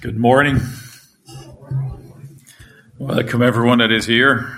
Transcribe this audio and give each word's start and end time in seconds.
Good 0.00 0.18
morning. 0.18 0.60
Welcome, 2.98 3.42
everyone 3.42 3.78
that 3.78 3.90
is 3.90 4.06
here. 4.06 4.56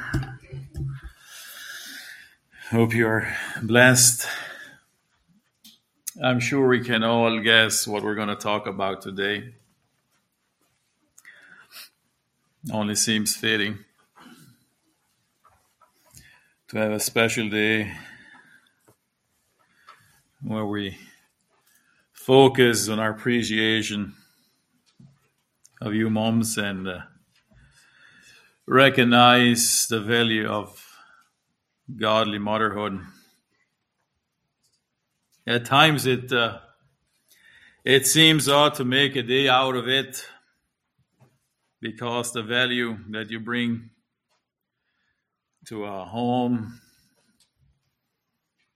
Hope 2.71 2.95
you 2.95 3.07
are 3.07 3.33
blessed. 3.63 4.27
I'm 6.23 6.41
sure 6.41 6.67
we 6.67 6.83
can 6.83 7.05
all 7.05 7.41
guess 7.41 7.87
what 7.87 8.03
we're 8.03 8.15
going 8.15 8.29
to 8.29 8.37
talk 8.37 8.67
about 8.67 9.03
today. 9.03 9.55
Only 12.73 12.95
seems 12.95 13.37
fitting 13.37 13.79
to 16.69 16.79
have 16.79 16.93
a 16.93 17.01
special 17.01 17.49
day 17.49 17.93
where 20.43 20.67
we 20.67 20.99
focus 22.27 22.89
on 22.89 22.99
our 22.99 23.11
appreciation 23.11 24.13
of 25.81 25.95
you 25.95 26.11
moms 26.11 26.59
and 26.59 26.89
uh, 26.89 26.99
recognize 28.67 29.87
the 29.89 30.01
value 30.01 30.45
of 30.45 30.85
godly 31.97 32.41
motherhood. 32.41 32.99
At 35.47 35.67
times 35.67 36.05
it 36.05 36.33
uh, 36.33 36.59
it 37.85 38.09
seems 38.09 38.49
odd 38.49 38.75
to 38.75 38.85
make 38.85 39.15
a 39.15 39.23
day 39.23 39.49
out 39.49 39.77
of 39.77 39.87
it 39.87 40.27
because 41.81 42.33
the 42.33 42.43
value 42.43 42.99
that 43.11 43.31
you 43.31 43.39
bring 43.39 43.91
to 45.67 45.85
a 45.85 46.05
home 46.05 46.81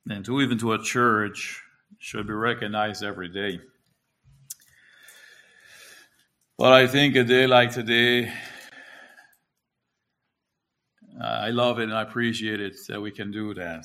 and 0.09 0.25
to 0.25 0.41
even 0.41 0.57
to 0.59 0.73
a 0.73 0.81
church 0.81 1.65
should 2.01 2.27
be 2.27 2.33
recognized 2.33 3.05
every 3.05 3.29
day. 3.29 3.61
But 6.59 6.73
I 6.73 6.87
think 6.87 7.15
a 7.15 7.25
day 7.25 7.47
like 7.47 7.73
today, 7.73 8.33
I 11.23 11.51
love 11.51 11.79
it 11.79 11.85
and 11.85 11.95
I 11.95 12.03
appreciate 12.03 12.61
it 12.61 12.75
that 12.89 13.01
we 13.01 13.11
can 13.11 13.31
do 13.31 13.53
that. 13.55 13.85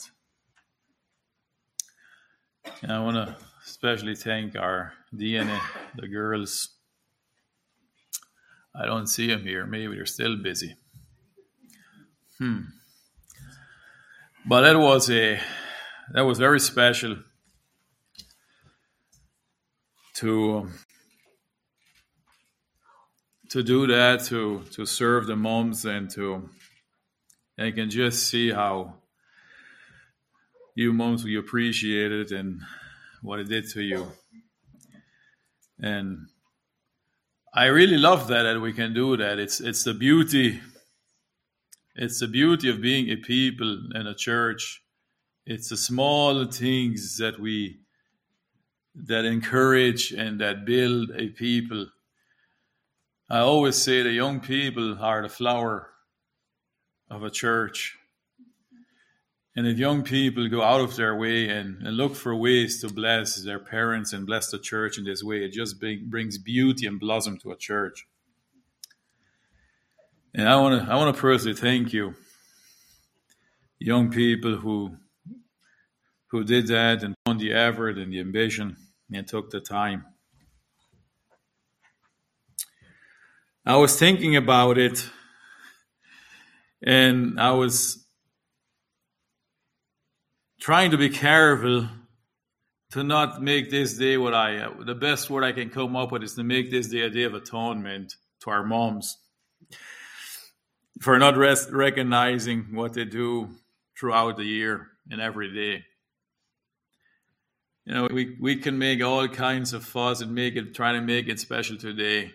And 2.81 2.91
I 2.91 2.99
want 3.01 3.17
to 3.17 3.35
especially 3.65 4.15
thank 4.15 4.55
our 4.55 4.93
DNA, 5.13 5.59
the 5.95 6.07
girls. 6.07 6.69
I 8.73 8.85
don't 8.85 9.07
see 9.07 9.27
them 9.27 9.43
here. 9.43 9.65
Maybe 9.65 9.95
they're 9.95 10.05
still 10.05 10.41
busy. 10.41 10.75
Hmm. 12.39 12.61
But 14.45 14.61
that 14.61 14.79
was 14.79 15.09
a 15.09 15.39
that 16.13 16.21
was 16.21 16.39
very 16.39 16.59
special 16.59 17.17
to 20.15 20.69
to 23.49 23.63
do 23.63 23.87
that 23.87 24.23
to 24.25 24.63
to 24.71 24.85
serve 24.85 25.27
the 25.27 25.35
moms 25.35 25.85
and 25.85 26.09
to 26.09 26.49
and 27.57 27.67
you 27.67 27.73
can 27.73 27.89
just 27.89 28.27
see 28.27 28.51
how 28.51 28.95
you 30.75 30.91
moms 30.91 31.23
we 31.23 31.37
appreciate 31.37 32.11
it 32.11 32.31
and 32.31 32.61
what 33.21 33.39
it 33.39 33.47
did 33.47 33.69
to 33.69 33.81
you. 33.81 34.11
And 35.79 36.27
i 37.53 37.65
really 37.67 37.97
love 37.97 38.27
that 38.27 38.43
that 38.43 38.59
we 38.59 38.73
can 38.73 38.93
do 38.93 39.15
that. 39.17 39.39
It's 39.39 39.61
it's 39.61 39.83
the 39.83 39.93
beauty 39.93 40.61
it's 41.95 42.19
the 42.19 42.27
beauty 42.27 42.69
of 42.69 42.81
being 42.81 43.09
a 43.09 43.15
people 43.15 43.87
and 43.93 44.07
a 44.07 44.15
church. 44.15 44.83
It's 45.45 45.69
the 45.69 45.77
small 45.77 46.43
things 46.45 47.17
that 47.19 47.39
we 47.39 47.79
that 48.95 49.25
encourage 49.25 50.11
and 50.11 50.39
that 50.39 50.65
build 50.65 51.11
a 51.15 51.27
people. 51.29 51.87
I 53.29 53.39
always 53.39 53.75
say 53.75 54.01
the 54.01 54.11
young 54.11 54.39
people 54.39 54.97
are 54.99 55.21
the 55.21 55.29
flower 55.29 55.89
of 57.09 57.23
a 57.23 57.29
church. 57.29 57.97
And 59.57 59.65
if 59.67 59.77
young 59.77 60.03
people 60.03 60.47
go 60.49 60.61
out 60.61 60.81
of 60.81 60.95
their 60.95 61.15
way 61.15 61.47
and, 61.47 61.81
and 61.81 61.95
look 61.95 62.15
for 62.15 62.35
ways 62.35 62.81
to 62.81 62.89
bless 62.89 63.41
their 63.43 63.59
parents 63.59 64.11
and 64.11 64.25
bless 64.25 64.51
the 64.51 64.59
church 64.59 64.97
in 64.97 65.05
this 65.05 65.23
way, 65.23 65.45
it 65.45 65.53
just 65.53 65.79
bring, 65.79 66.09
brings 66.09 66.37
beauty 66.37 66.85
and 66.85 66.99
blossom 66.99 67.37
to 67.39 67.51
a 67.51 67.55
church. 67.55 68.05
And 70.33 70.49
I 70.49 70.57
want 70.57 70.83
to 70.83 70.91
I 70.91 70.95
want 70.97 71.15
to 71.15 71.21
personally 71.21 71.55
thank 71.55 71.93
you, 71.93 72.13
young 73.79 74.11
people 74.11 74.57
who 74.57 74.97
who 76.27 76.43
did 76.43 76.67
that 76.67 77.03
and 77.03 77.15
on 77.25 77.37
the 77.37 77.53
effort 77.53 77.97
and 77.97 78.11
the 78.11 78.19
ambition 78.19 78.75
and 79.11 79.27
took 79.27 79.49
the 79.49 79.59
time. 79.59 80.05
I 83.65 83.77
was 83.77 83.97
thinking 83.97 84.35
about 84.35 84.77
it 84.77 85.09
and 86.83 87.39
I 87.39 87.51
was 87.51 88.05
trying 90.59 90.91
to 90.91 90.97
be 90.97 91.09
careful 91.09 91.89
to 92.91 93.03
not 93.03 93.41
make 93.41 93.71
this 93.71 93.97
day 93.97 94.17
what 94.17 94.33
I, 94.33 94.69
the 94.85 94.95
best 94.95 95.29
word 95.29 95.43
I 95.43 95.51
can 95.51 95.69
come 95.69 95.95
up 95.95 96.11
with 96.11 96.23
is 96.23 96.35
to 96.35 96.43
make 96.43 96.69
this 96.69 96.87
day 96.87 97.01
a 97.01 97.09
day 97.09 97.23
of 97.23 97.33
atonement 97.33 98.13
to 98.41 98.51
our 98.51 98.63
moms 98.63 99.17
for 101.01 101.17
not 101.17 101.35
recognizing 101.37 102.67
what 102.71 102.93
they 102.93 103.05
do 103.05 103.49
throughout 103.99 104.37
the 104.37 104.43
year 104.43 104.87
and 105.09 105.19
every 105.19 105.53
day 105.53 105.83
you 107.85 107.93
know, 107.93 108.07
we, 108.11 108.35
we 108.39 108.55
can 108.55 108.79
make 108.79 109.03
all 109.03 109.27
kinds 109.27 109.73
of 109.73 109.85
fuss 109.85 110.21
and 110.21 110.33
make 110.33 110.55
it, 110.55 110.73
try 110.73 110.93
to 110.93 111.01
make 111.01 111.27
it 111.27 111.39
special 111.39 111.77
today. 111.77 112.31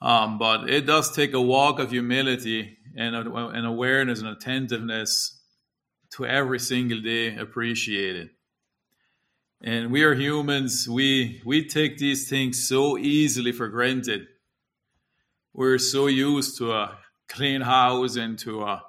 Um, 0.00 0.38
but 0.38 0.68
it 0.68 0.86
does 0.86 1.14
take 1.14 1.34
a 1.34 1.40
walk 1.40 1.78
of 1.78 1.90
humility 1.90 2.78
and 2.96 3.14
an 3.14 3.64
awareness 3.64 4.20
and 4.20 4.28
attentiveness 4.28 5.40
to 6.12 6.26
every 6.26 6.58
single 6.58 7.00
day 7.00 7.36
appreciate 7.36 8.16
it. 8.16 8.30
And 9.62 9.92
we 9.92 10.02
are 10.02 10.14
humans. 10.14 10.88
We 10.88 11.40
we 11.44 11.68
take 11.68 11.96
these 11.96 12.28
things 12.28 12.66
so 12.66 12.98
easily 12.98 13.52
for 13.52 13.68
granted. 13.68 14.26
We're 15.54 15.78
so 15.78 16.08
used 16.08 16.58
to 16.58 16.72
a 16.72 16.98
clean 17.28 17.60
house 17.60 18.16
and 18.16 18.36
to 18.40 18.62
a 18.62 18.82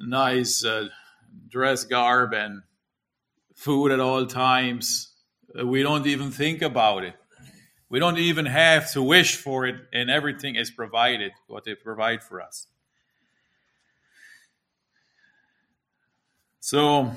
nice 0.00 0.64
uh, 0.64 0.88
dress 1.48 1.84
garb 1.84 2.34
and 2.34 2.62
food 3.54 3.92
at 3.92 4.00
all 4.00 4.26
times. 4.26 5.12
We 5.64 5.82
don't 5.82 6.06
even 6.06 6.30
think 6.30 6.62
about 6.62 7.04
it. 7.04 7.14
We 7.88 8.00
don't 8.00 8.18
even 8.18 8.46
have 8.46 8.90
to 8.92 9.02
wish 9.02 9.36
for 9.36 9.66
it, 9.66 9.76
and 9.92 10.10
everything 10.10 10.56
is 10.56 10.70
provided, 10.70 11.32
what 11.46 11.64
they 11.64 11.74
provide 11.74 12.24
for 12.24 12.40
us. 12.40 12.66
So, 16.58 17.12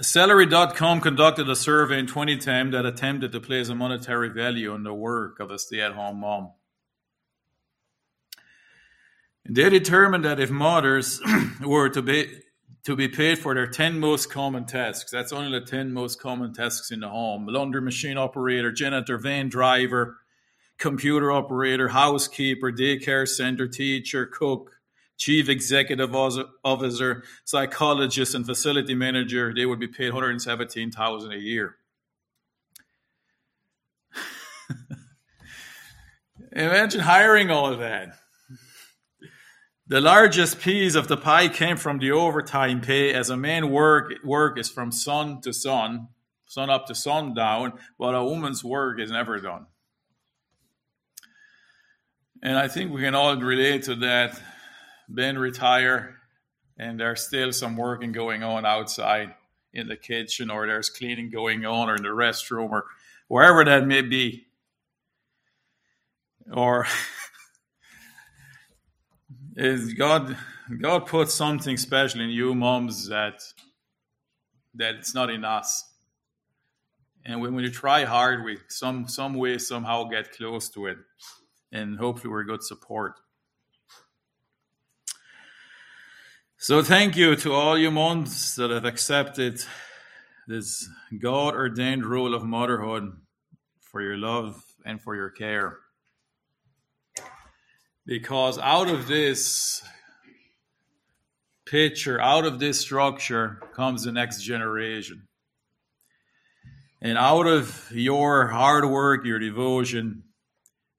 Salary.com 0.00 1.00
conducted 1.00 1.48
a 1.48 1.56
survey 1.56 1.98
in 1.98 2.06
2010 2.06 2.70
that 2.70 2.86
attempted 2.86 3.32
to 3.32 3.40
place 3.40 3.68
a 3.68 3.74
monetary 3.74 4.28
value 4.28 4.72
on 4.72 4.84
the 4.84 4.94
work 4.94 5.40
of 5.40 5.50
a 5.50 5.58
stay 5.58 5.80
at 5.80 5.92
home 5.92 6.20
mom. 6.20 6.52
They 9.48 9.68
determined 9.70 10.24
that 10.24 10.38
if 10.38 10.50
mothers 10.50 11.20
were 11.60 11.88
to 11.88 12.02
be 12.02 12.30
to 12.88 12.96
be 12.96 13.06
paid 13.06 13.38
for 13.38 13.54
their 13.54 13.66
10 13.66 14.00
most 14.00 14.30
common 14.30 14.64
tasks. 14.64 15.10
That's 15.10 15.30
only 15.30 15.60
the 15.60 15.66
10 15.66 15.92
most 15.92 16.22
common 16.22 16.54
tasks 16.54 16.90
in 16.90 17.00
the 17.00 17.08
home 17.10 17.46
laundry 17.46 17.82
machine 17.82 18.16
operator, 18.16 18.72
janitor, 18.72 19.18
van 19.18 19.50
driver, 19.50 20.16
computer 20.78 21.30
operator, 21.30 21.88
housekeeper, 21.88 22.72
daycare 22.72 23.28
center 23.28 23.68
teacher, 23.68 24.24
cook, 24.24 24.70
chief 25.18 25.50
executive 25.50 26.14
officer, 26.14 27.24
psychologist, 27.44 28.34
and 28.34 28.46
facility 28.46 28.94
manager. 28.94 29.52
They 29.54 29.66
would 29.66 29.80
be 29.80 29.88
paid 29.88 30.14
117000 30.14 31.30
a 31.30 31.36
year. 31.36 31.76
Imagine 36.52 37.00
hiring 37.00 37.50
all 37.50 37.70
of 37.70 37.80
that. 37.80 38.14
The 39.88 40.02
largest 40.02 40.60
piece 40.60 40.94
of 40.94 41.08
the 41.08 41.16
pie 41.16 41.48
came 41.48 41.78
from 41.78 41.98
the 41.98 42.10
overtime 42.10 42.82
pay, 42.82 43.14
as 43.14 43.30
a 43.30 43.38
man 43.38 43.70
work 43.70 44.12
work 44.22 44.58
is 44.58 44.68
from 44.68 44.92
sun 44.92 45.40
to 45.40 45.52
sun, 45.54 46.08
sun 46.44 46.68
up 46.68 46.86
to 46.86 46.94
sundown, 46.94 47.72
but 47.98 48.14
a 48.14 48.22
woman's 48.22 48.62
work 48.62 49.00
is 49.00 49.10
never 49.10 49.38
done. 49.40 49.64
And 52.42 52.58
I 52.58 52.68
think 52.68 52.92
we 52.92 53.00
can 53.00 53.14
all 53.14 53.34
relate 53.36 53.84
to 53.84 53.94
that. 53.96 54.38
Ben 55.08 55.38
retire, 55.38 56.16
and 56.78 57.00
there's 57.00 57.26
still 57.26 57.50
some 57.50 57.78
working 57.78 58.12
going 58.12 58.42
on 58.42 58.66
outside 58.66 59.34
in 59.72 59.88
the 59.88 59.96
kitchen, 59.96 60.50
or 60.50 60.66
there's 60.66 60.90
cleaning 60.90 61.30
going 61.30 61.64
on, 61.64 61.88
or 61.88 61.96
in 61.96 62.02
the 62.02 62.10
restroom, 62.10 62.70
or 62.70 62.84
wherever 63.26 63.64
that 63.64 63.86
may 63.86 64.02
be. 64.02 64.44
Or 66.52 66.86
is 69.58 69.92
God 69.94 70.36
God 70.80 71.06
put 71.06 71.30
something 71.30 71.76
special 71.76 72.20
in 72.20 72.30
you 72.30 72.54
moms 72.54 73.08
that 73.08 73.42
that 74.74 74.94
it's 74.94 75.14
not 75.14 75.30
in 75.30 75.44
us. 75.44 75.84
And 77.24 77.40
when, 77.40 77.54
when 77.54 77.64
you 77.64 77.70
try 77.70 78.04
hard, 78.04 78.44
we 78.44 78.58
some 78.68 79.08
some 79.08 79.34
way 79.34 79.58
somehow 79.58 80.04
get 80.04 80.30
close 80.30 80.68
to 80.70 80.86
it, 80.86 80.98
and 81.72 81.98
hopefully 81.98 82.30
we're 82.30 82.44
good 82.44 82.62
support. 82.62 83.14
So 86.56 86.82
thank 86.82 87.16
you 87.16 87.34
to 87.36 87.52
all 87.52 87.76
you 87.76 87.90
moms 87.90 88.54
that 88.56 88.70
have 88.70 88.84
accepted 88.84 89.60
this 90.46 90.88
God 91.18 91.54
ordained 91.54 92.06
role 92.06 92.34
of 92.34 92.44
motherhood 92.44 93.12
for 93.80 94.02
your 94.02 94.16
love 94.16 94.62
and 94.84 95.00
for 95.00 95.16
your 95.16 95.30
care. 95.30 95.78
Because 98.08 98.58
out 98.58 98.88
of 98.88 99.06
this 99.06 99.82
picture, 101.66 102.18
out 102.18 102.46
of 102.46 102.58
this 102.58 102.80
structure 102.80 103.60
comes 103.74 104.04
the 104.04 104.12
next 104.12 104.42
generation. 104.42 105.28
And 107.02 107.18
out 107.18 107.46
of 107.46 107.86
your 107.92 108.46
hard 108.46 108.86
work, 108.86 109.26
your 109.26 109.38
devotion, 109.38 110.22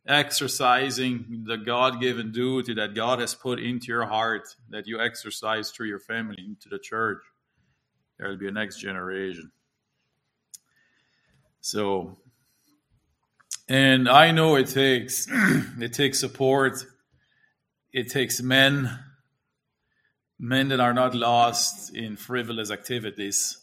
exercising 0.07 1.45
the 1.47 1.57
God 1.57 1.99
given 1.99 2.31
duty 2.31 2.75
that 2.75 2.93
God 2.93 3.19
has 3.21 3.33
put 3.33 3.59
into 3.59 3.87
your 3.87 4.05
heart, 4.05 4.43
that 4.69 4.85
you 4.85 5.01
exercise 5.01 5.71
through 5.71 5.87
your 5.87 5.99
family 5.99 6.37
into 6.37 6.69
the 6.69 6.77
church, 6.77 7.23
there 8.19 8.29
will 8.29 8.37
be 8.37 8.47
a 8.47 8.51
next 8.51 8.79
generation. 8.79 9.51
So, 11.59 12.19
and 13.67 14.07
I 14.07 14.29
know 14.29 14.57
it 14.57 14.67
takes 14.67 15.25
it 15.31 15.93
takes 15.93 16.19
support. 16.19 16.85
It 17.91 18.09
takes 18.09 18.41
men, 18.41 18.99
men 20.37 20.67
that 20.69 20.79
are 20.79 20.93
not 20.93 21.15
lost 21.15 21.95
in 21.95 22.15
frivolous 22.17 22.69
activities, 22.69 23.57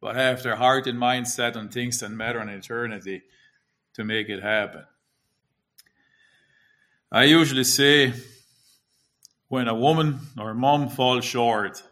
but 0.00 0.14
have 0.14 0.42
their 0.42 0.56
heart 0.56 0.86
and 0.86 0.98
mind 0.98 1.28
set 1.28 1.56
on 1.56 1.68
things 1.68 2.00
that 2.00 2.10
matter 2.10 2.40
in 2.40 2.48
eternity 2.48 3.22
to 3.94 4.04
make 4.04 4.28
it 4.28 4.42
happen. 4.42 4.84
I 7.10 7.24
usually 7.24 7.64
say 7.64 8.12
when 9.48 9.68
a 9.68 9.74
woman 9.74 10.20
or 10.38 10.50
a 10.50 10.54
mom 10.54 10.88
falls 10.88 11.24
short, 11.24 11.82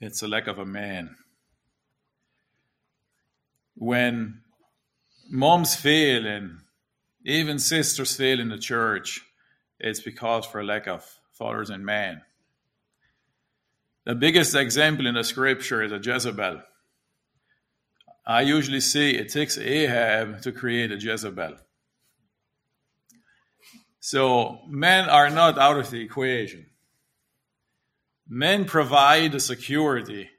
it's 0.00 0.22
a 0.22 0.28
lack 0.28 0.46
of 0.46 0.58
a 0.58 0.66
man. 0.66 1.16
When 3.74 4.42
moms 5.30 5.74
fail 5.74 6.26
and 6.26 6.60
even 7.24 7.58
sisters 7.58 8.16
fail 8.16 8.38
in 8.38 8.48
the 8.48 8.58
church, 8.58 9.22
it's 9.82 10.00
because 10.00 10.46
for 10.46 10.64
lack 10.64 10.86
of 10.86 11.04
fathers 11.32 11.68
and 11.68 11.84
men. 11.84 12.22
The 14.04 14.14
biggest 14.14 14.54
example 14.54 15.06
in 15.06 15.14
the 15.14 15.24
scripture 15.24 15.82
is 15.82 15.92
a 15.92 15.98
Jezebel. 15.98 16.62
I 18.24 18.42
usually 18.42 18.80
say 18.80 19.10
it 19.10 19.32
takes 19.32 19.58
Ahab 19.58 20.42
to 20.42 20.52
create 20.52 20.92
a 20.92 20.96
Jezebel. 20.96 21.56
So 23.98 24.60
men 24.68 25.08
are 25.08 25.30
not 25.30 25.58
out 25.58 25.78
of 25.78 25.90
the 25.90 26.00
equation. 26.00 26.66
Men 28.28 28.64
provide 28.64 29.32
the 29.32 29.40
security 29.40 30.30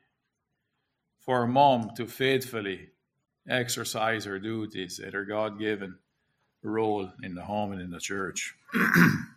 for 1.20 1.44
a 1.44 1.48
mom 1.48 1.92
to 1.96 2.08
faithfully 2.08 2.90
exercise 3.48 4.26
her 4.26 4.40
duties 4.40 5.00
at 5.00 5.14
her 5.14 5.26
God 5.26 5.60
given 5.60 5.98
role 6.62 7.12
in 7.22 7.36
the 7.36 7.44
home 7.44 7.74
and 7.74 7.82
in 7.82 7.92
the 7.92 8.00
church. 8.00 8.56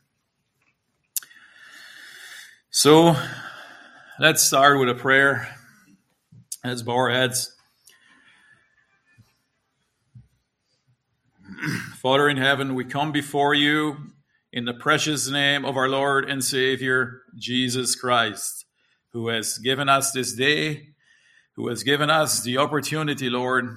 so 2.77 3.17
let's 4.21 4.43
start 4.43 4.79
with 4.79 4.91
a 4.91 4.95
prayer. 4.95 5.49
Let's 6.63 6.83
bow 6.83 6.93
our 6.93 7.09
heads. 7.09 7.57
Father 12.03 12.29
in 12.29 12.37
heaven, 12.37 12.75
we 12.75 12.85
come 12.85 13.13
before 13.13 13.55
you 13.55 13.97
in 14.53 14.67
the 14.67 14.75
precious 14.75 15.27
name 15.27 15.65
of 15.65 15.79
our 15.79 15.89
Lord 15.89 16.29
and 16.29 16.45
Savior, 16.45 17.23
Jesus 17.35 17.95
Christ, 17.95 18.67
who 19.15 19.29
has 19.29 19.57
given 19.57 19.89
us 19.89 20.13
this 20.13 20.35
day, 20.35 20.89
who 21.55 21.69
has 21.69 21.83
given 21.83 22.11
us 22.11 22.43
the 22.43 22.59
opportunity, 22.59 23.31
Lord, 23.31 23.75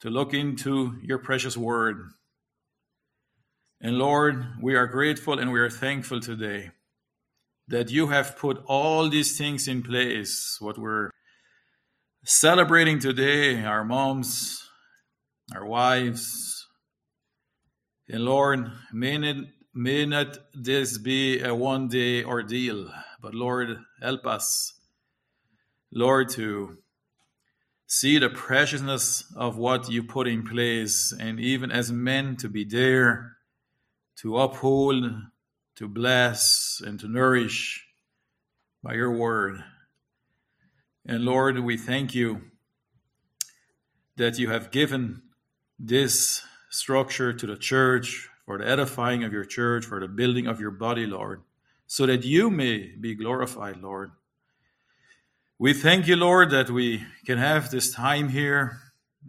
to 0.00 0.10
look 0.10 0.34
into 0.34 0.98
your 1.00 1.18
precious 1.18 1.56
word. 1.56 2.08
And 3.80 3.98
Lord, 3.98 4.44
we 4.60 4.74
are 4.74 4.88
grateful 4.88 5.38
and 5.38 5.52
we 5.52 5.60
are 5.60 5.70
thankful 5.70 6.18
today 6.18 6.72
that 7.68 7.90
you 7.90 8.08
have 8.08 8.36
put 8.36 8.62
all 8.66 9.08
these 9.08 9.36
things 9.36 9.68
in 9.68 9.82
place, 9.82 10.56
what 10.60 10.78
we're 10.78 11.10
celebrating 12.24 12.98
today, 12.98 13.64
our 13.64 13.84
moms, 13.84 14.68
our 15.54 15.66
wives, 15.66 16.66
and 18.10 18.24
Lord, 18.24 18.70
may 18.90 19.18
not, 19.18 19.36
may 19.74 20.06
not 20.06 20.38
this 20.54 20.96
be 20.96 21.40
a 21.40 21.54
one 21.54 21.88
day 21.88 22.24
ordeal, 22.24 22.90
but 23.20 23.34
Lord, 23.34 23.76
help 24.00 24.26
us, 24.26 24.72
Lord, 25.92 26.30
to 26.30 26.78
see 27.86 28.18
the 28.18 28.30
preciousness 28.30 29.24
of 29.36 29.58
what 29.58 29.90
you 29.90 30.02
put 30.02 30.26
in 30.26 30.42
place, 30.42 31.12
and 31.18 31.38
even 31.38 31.70
as 31.70 31.92
men 31.92 32.36
to 32.36 32.48
be 32.48 32.64
there 32.64 33.36
to 34.22 34.38
uphold, 34.38 35.04
to 35.78 35.86
bless, 35.86 36.82
and 36.84 36.98
to 36.98 37.06
nourish 37.06 37.86
by 38.82 38.94
your 38.94 39.12
word. 39.12 39.62
And 41.06 41.24
Lord, 41.24 41.56
we 41.60 41.76
thank 41.76 42.16
you 42.16 42.42
that 44.16 44.40
you 44.40 44.50
have 44.50 44.72
given 44.72 45.22
this 45.78 46.42
structure 46.68 47.32
to 47.32 47.46
the 47.46 47.56
church, 47.56 48.28
for 48.44 48.58
the 48.58 48.68
edifying 48.68 49.22
of 49.22 49.32
your 49.32 49.44
church, 49.44 49.84
for 49.84 50.00
the 50.00 50.08
building 50.08 50.48
of 50.48 50.58
your 50.58 50.72
body, 50.72 51.06
Lord, 51.06 51.42
so 51.86 52.06
that 52.06 52.24
you 52.24 52.50
may 52.50 52.92
be 52.98 53.14
glorified, 53.14 53.76
Lord. 53.76 54.10
We 55.60 55.74
thank 55.74 56.08
you, 56.08 56.16
Lord, 56.16 56.50
that 56.50 56.70
we 56.70 57.04
can 57.24 57.38
have 57.38 57.70
this 57.70 57.92
time 57.92 58.30
here, 58.30 58.80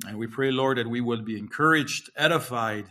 and 0.08 0.18
we 0.18 0.26
pray, 0.26 0.50
Lord, 0.50 0.80
that 0.80 0.90
we 0.90 1.00
will 1.00 1.22
be 1.22 1.38
encouraged, 1.38 2.10
edified, 2.16 2.86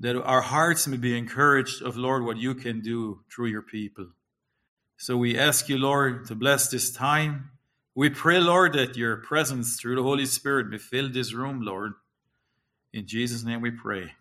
that 0.00 0.20
our 0.22 0.42
hearts 0.42 0.86
may 0.86 0.96
be 0.96 1.16
encouraged 1.16 1.82
of, 1.82 1.96
Lord, 1.96 2.24
what 2.24 2.36
you 2.36 2.54
can 2.54 2.80
do 2.80 3.20
through 3.30 3.46
your 3.46 3.62
people. 3.62 4.08
So 4.98 5.16
we 5.16 5.38
ask 5.38 5.68
you, 5.68 5.78
Lord, 5.78 6.26
to 6.26 6.34
bless 6.34 6.68
this 6.68 6.90
time. 6.90 7.50
We 7.94 8.10
pray, 8.10 8.40
Lord, 8.40 8.74
that 8.74 8.96
your 8.96 9.16
presence 9.18 9.80
through 9.80 9.96
the 9.96 10.02
Holy 10.02 10.26
Spirit 10.26 10.68
may 10.68 10.78
fill 10.78 11.10
this 11.10 11.32
room, 11.32 11.62
Lord. 11.62 11.92
In 12.92 13.06
Jesus' 13.06 13.44
name 13.44 13.60
we 13.60 13.70
pray. 13.70 14.12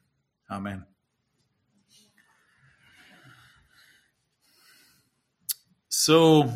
Amen. 0.50 0.85
So, 5.89 6.51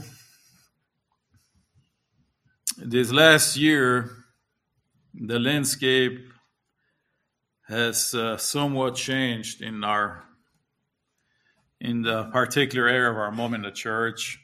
this 2.77 3.11
last 3.11 3.57
year, 3.57 4.11
the 5.13 5.39
landscape 5.39 6.29
has 7.69 8.13
uh, 8.13 8.35
somewhat 8.37 8.95
changed 8.95 9.61
in 9.61 9.83
our 9.83 10.23
in 11.79 12.01
the 12.01 12.25
particular 12.25 12.87
area 12.87 13.09
of 13.09 13.17
our 13.17 13.31
mom 13.31 13.53
in 13.53 13.61
the 13.61 13.71
church 13.71 14.39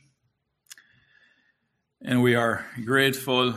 and 2.02 2.22
we 2.22 2.36
are 2.36 2.66
grateful 2.86 3.54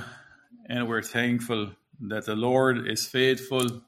and 0.68 0.88
we're 0.88 1.02
thankful 1.02 1.70
that 2.00 2.26
the 2.26 2.34
lord 2.34 2.88
is 2.88 3.06
faithful 3.06 3.82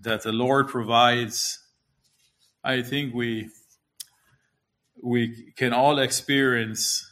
that 0.00 0.22
the 0.22 0.32
Lord 0.32 0.68
provides, 0.68 1.60
I 2.64 2.82
think 2.82 3.14
we 3.14 3.50
we 5.02 5.52
can 5.56 5.72
all 5.72 5.98
experience 5.98 7.10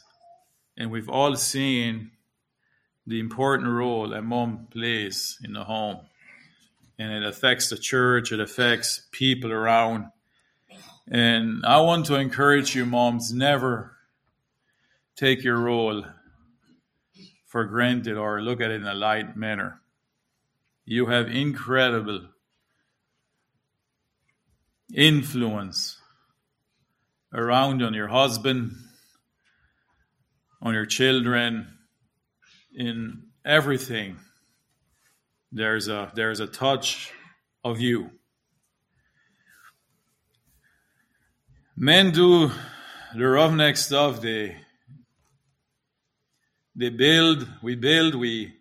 and 0.77 0.89
we've 0.89 1.09
all 1.09 1.35
seen 1.35 2.11
the 3.05 3.19
important 3.19 3.69
role 3.69 4.13
a 4.13 4.21
mom 4.21 4.67
plays 4.71 5.37
in 5.43 5.53
the 5.53 5.65
home. 5.65 5.99
And 6.99 7.11
it 7.11 7.23
affects 7.23 7.69
the 7.69 7.77
church, 7.77 8.31
it 8.31 8.39
affects 8.39 9.07
people 9.11 9.51
around. 9.51 10.05
And 11.09 11.65
I 11.65 11.81
want 11.81 12.05
to 12.07 12.15
encourage 12.15 12.75
you, 12.75 12.85
moms, 12.85 13.33
never 13.33 13.97
take 15.15 15.43
your 15.43 15.57
role 15.57 16.03
for 17.47 17.65
granted 17.65 18.17
or 18.17 18.41
look 18.41 18.61
at 18.61 18.71
it 18.71 18.81
in 18.81 18.87
a 18.87 18.93
light 18.93 19.35
manner. 19.35 19.81
You 20.85 21.07
have 21.07 21.27
incredible 21.27 22.27
influence 24.93 25.97
around 27.33 27.81
on 27.81 27.93
your 27.93 28.07
husband, 28.07 28.71
on 30.61 30.73
your 30.73 30.85
children, 30.85 31.67
in 32.73 33.23
everything. 33.45 34.17
There's 35.51 35.87
a 35.87 36.11
there's 36.15 36.39
a 36.39 36.47
touch 36.47 37.11
of 37.63 37.79
you. 37.79 38.11
Men 41.75 42.11
do 42.11 42.51
the 43.15 43.27
roughneck 43.27 43.75
stuff. 43.75 44.21
They 44.21 44.57
they 46.75 46.89
build, 46.89 47.47
we 47.61 47.75
build, 47.75 48.15
we 48.15 48.53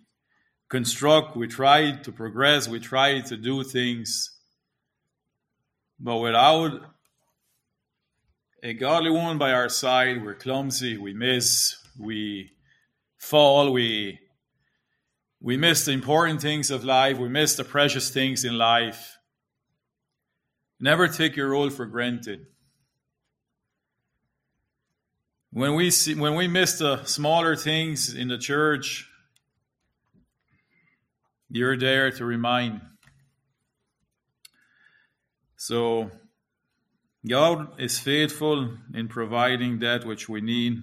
construct, 0.68 1.37
we 1.37 1.47
try 1.47 1.92
to 1.92 2.12
progress, 2.12 2.66
we 2.66 2.80
try 2.80 3.20
to 3.20 3.37
do 3.37 3.62
things. 3.62 4.30
But 5.99 6.16
without 6.16 6.80
a 8.62 8.75
godly 8.75 9.11
woman 9.11 9.38
by 9.38 9.52
our 9.52 9.68
side, 9.68 10.25
we're 10.25 10.35
clumsy, 10.35 10.97
we 10.97 11.14
miss, 11.14 11.76
we 11.99 12.50
fall, 13.16 13.73
we 13.73 14.18
we 15.40 15.56
miss 15.56 15.85
the 15.85 15.92
important 15.92 16.42
things 16.42 16.70
of 16.70 16.85
life, 16.85 17.18
we 17.18 17.28
miss 17.28 17.56
the 17.56 17.64
precious 17.64 18.11
things 18.11 18.44
in 18.44 18.59
life. 18.59 19.16
Never 20.78 21.09
take 21.09 21.37
your 21.37 21.50
role 21.50 21.70
for 21.70 21.87
granted. 21.87 22.47
When 25.52 25.75
we 25.75 25.90
see 25.90 26.14
when 26.14 26.37
we 26.37 26.47
miss 26.47 26.78
the 26.78 27.04
smaller 27.04 27.56
things 27.56 28.14
in 28.14 28.28
the 28.28 28.38
church, 28.38 29.09
you're 31.49 31.76
there 31.76 32.11
to 32.12 32.25
remind. 32.25 32.82
So 35.56 36.11
God 37.28 37.80
is 37.80 37.99
faithful 37.99 38.76
in 38.94 39.09
providing 39.09 39.80
that 39.80 40.06
which 40.06 40.28
we 40.28 40.40
need. 40.40 40.82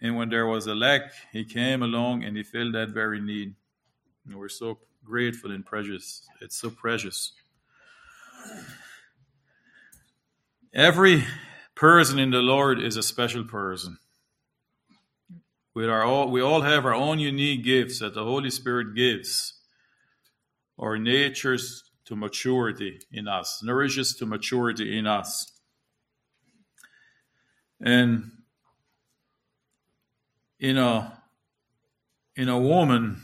And 0.00 0.16
when 0.16 0.28
there 0.28 0.46
was 0.46 0.66
a 0.66 0.74
lack, 0.74 1.12
He 1.32 1.44
came 1.44 1.82
along 1.82 2.24
and 2.24 2.36
He 2.36 2.42
filled 2.42 2.74
that 2.74 2.90
very 2.90 3.20
need. 3.20 3.54
And 4.26 4.36
we're 4.36 4.48
so 4.48 4.78
grateful 5.04 5.50
and 5.50 5.64
precious. 5.64 6.26
It's 6.40 6.56
so 6.56 6.70
precious. 6.70 7.32
Every 10.74 11.24
person 11.74 12.18
in 12.18 12.30
the 12.30 12.38
Lord 12.38 12.80
is 12.80 12.96
a 12.96 13.02
special 13.02 13.44
person. 13.44 13.98
With 15.74 15.88
our 15.88 16.02
all, 16.02 16.28
we 16.28 16.40
all 16.40 16.62
have 16.62 16.84
our 16.84 16.94
own 16.94 17.18
unique 17.18 17.64
gifts 17.64 18.00
that 18.00 18.14
the 18.14 18.24
Holy 18.24 18.50
Spirit 18.50 18.94
gives, 18.94 19.54
or 20.76 20.98
natures 20.98 21.84
to 22.04 22.16
maturity 22.16 23.00
in 23.12 23.28
us, 23.28 23.62
nourishes 23.62 24.14
to 24.16 24.26
maturity 24.26 24.98
in 24.98 25.06
us. 25.06 25.52
And 27.80 28.32
in 30.58 30.76
a 30.78 31.20
in 32.36 32.48
a 32.48 32.58
woman, 32.58 33.20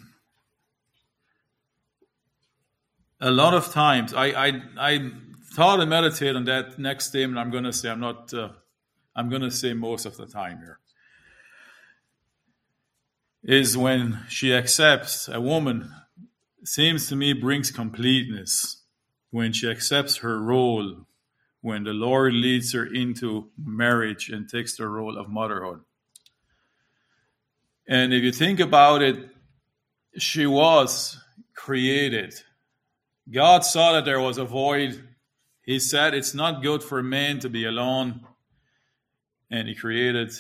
a 3.21 3.31
lot 3.31 3.55
of 3.55 3.73
times 3.73 4.13
I 4.15 4.27
I 4.27 4.63
I 4.79 5.11
thought 5.53 5.81
and 5.81 5.91
meditate 5.91 6.37
on 6.37 6.45
that 6.45 6.79
next 6.79 7.07
statement. 7.07 7.39
I'm 7.39 7.51
going 7.51 7.65
to 7.65 7.73
say 7.73 7.91
I'm 7.91 8.01
not. 8.01 8.33
Uh, 8.33 8.51
I'm 9.17 9.29
going 9.29 9.43
to 9.43 9.51
say 9.51 9.73
most 9.73 10.07
of 10.07 10.17
the 10.17 10.27
time 10.27 10.59
here 10.59 10.81
is 13.45 13.77
when 13.77 14.21
she 14.29 14.55
accepts 14.55 15.29
a 15.29 15.41
woman 15.41 15.93
seems 16.65 17.09
to 17.09 17.17
me 17.17 17.33
brings 17.33 17.71
completeness 17.71 18.83
when 19.31 19.53
she 19.53 19.69
accepts 19.71 20.19
her 20.19 20.41
role 20.41 21.05
when 21.61 21.85
the 21.85 21.93
lord 21.93 22.33
leads 22.33 22.73
her 22.73 22.87
into 22.87 23.51
marriage 23.63 24.31
and 24.31 24.49
takes 24.49 24.77
the 24.77 24.87
role 24.89 25.19
of 25.19 25.29
motherhood 25.29 25.81
and 27.87 28.13
if 28.13 28.23
you 28.23 28.33
think 28.33 28.61
about 28.61 29.03
it 29.03 29.31
she 30.17 30.47
was 30.47 31.19
created 31.55 32.35
god 33.31 33.65
saw 33.65 33.93
that 33.93 34.05
there 34.05 34.21
was 34.21 34.39
a 34.39 34.45
void 34.45 35.09
he 35.63 35.79
said 35.79 36.15
it's 36.15 36.35
not 36.35 36.63
good 36.63 36.83
for 36.83 37.03
man 37.03 37.39
to 37.39 37.49
be 37.49 37.65
alone 37.65 38.21
and 39.51 39.69
he 39.69 39.75
created 39.75 40.33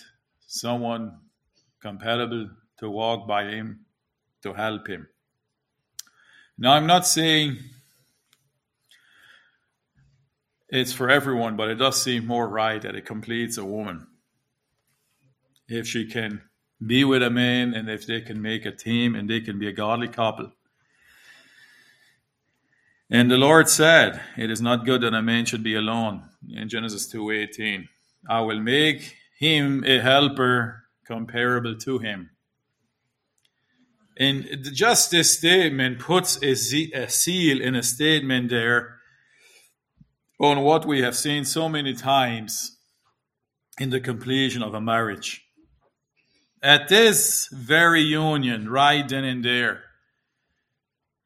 someone 0.46 1.18
compatible 1.80 2.48
to 2.78 2.90
walk 2.90 3.28
by 3.28 3.44
him, 3.44 3.84
to 4.42 4.52
help 4.52 4.88
him. 4.88 5.06
Now, 6.58 6.72
I'm 6.72 6.86
not 6.86 7.06
saying 7.06 7.58
it's 10.68 10.92
for 10.92 11.10
everyone, 11.10 11.56
but 11.56 11.68
it 11.68 11.76
does 11.76 12.02
seem 12.02 12.26
more 12.26 12.48
right 12.48 12.80
that 12.82 12.94
it 12.94 13.06
completes 13.06 13.58
a 13.58 13.64
woman. 13.64 14.06
If 15.68 15.86
she 15.86 16.06
can 16.06 16.42
be 16.86 17.04
with 17.04 17.22
a 17.22 17.30
man 17.30 17.74
and 17.74 17.88
if 17.88 18.06
they 18.06 18.20
can 18.20 18.40
make 18.40 18.64
a 18.66 18.72
team 18.72 19.14
and 19.14 19.28
they 19.28 19.40
can 19.40 19.58
be 19.58 19.68
a 19.68 19.72
godly 19.72 20.08
couple. 20.08 20.52
And 23.10 23.30
the 23.30 23.36
Lord 23.36 23.68
said, 23.68 24.20
It 24.36 24.50
is 24.50 24.60
not 24.60 24.84
good 24.84 25.02
that 25.02 25.14
a 25.14 25.22
man 25.22 25.44
should 25.44 25.62
be 25.62 25.74
alone. 25.74 26.24
In 26.48 26.68
Genesis 26.68 27.12
2:18. 27.12 27.88
I 28.28 28.40
will 28.40 28.60
make 28.60 29.16
him 29.38 29.84
a 29.84 30.00
helper 30.00 30.84
comparable 31.06 31.76
to 31.76 31.98
him. 31.98 32.30
And 34.16 34.46
just 34.72 35.10
this 35.10 35.36
statement 35.36 35.98
puts 35.98 36.42
a, 36.42 36.54
seal 36.54 37.60
in 37.60 37.74
a 37.74 37.82
statement 37.82 38.50
there 38.50 39.00
on 40.40 40.60
what 40.60 40.86
we 40.86 41.02
have 41.02 41.16
seen 41.16 41.44
so 41.44 41.68
many 41.68 41.94
times 41.94 42.78
in 43.78 43.90
the 43.90 44.00
completion 44.00 44.62
of 44.62 44.72
a 44.72 44.80
marriage. 44.80 45.43
At 46.64 46.88
this 46.88 47.46
very 47.52 48.00
union, 48.00 48.70
right 48.70 49.06
then 49.06 49.22
and 49.22 49.44
there, 49.44 49.82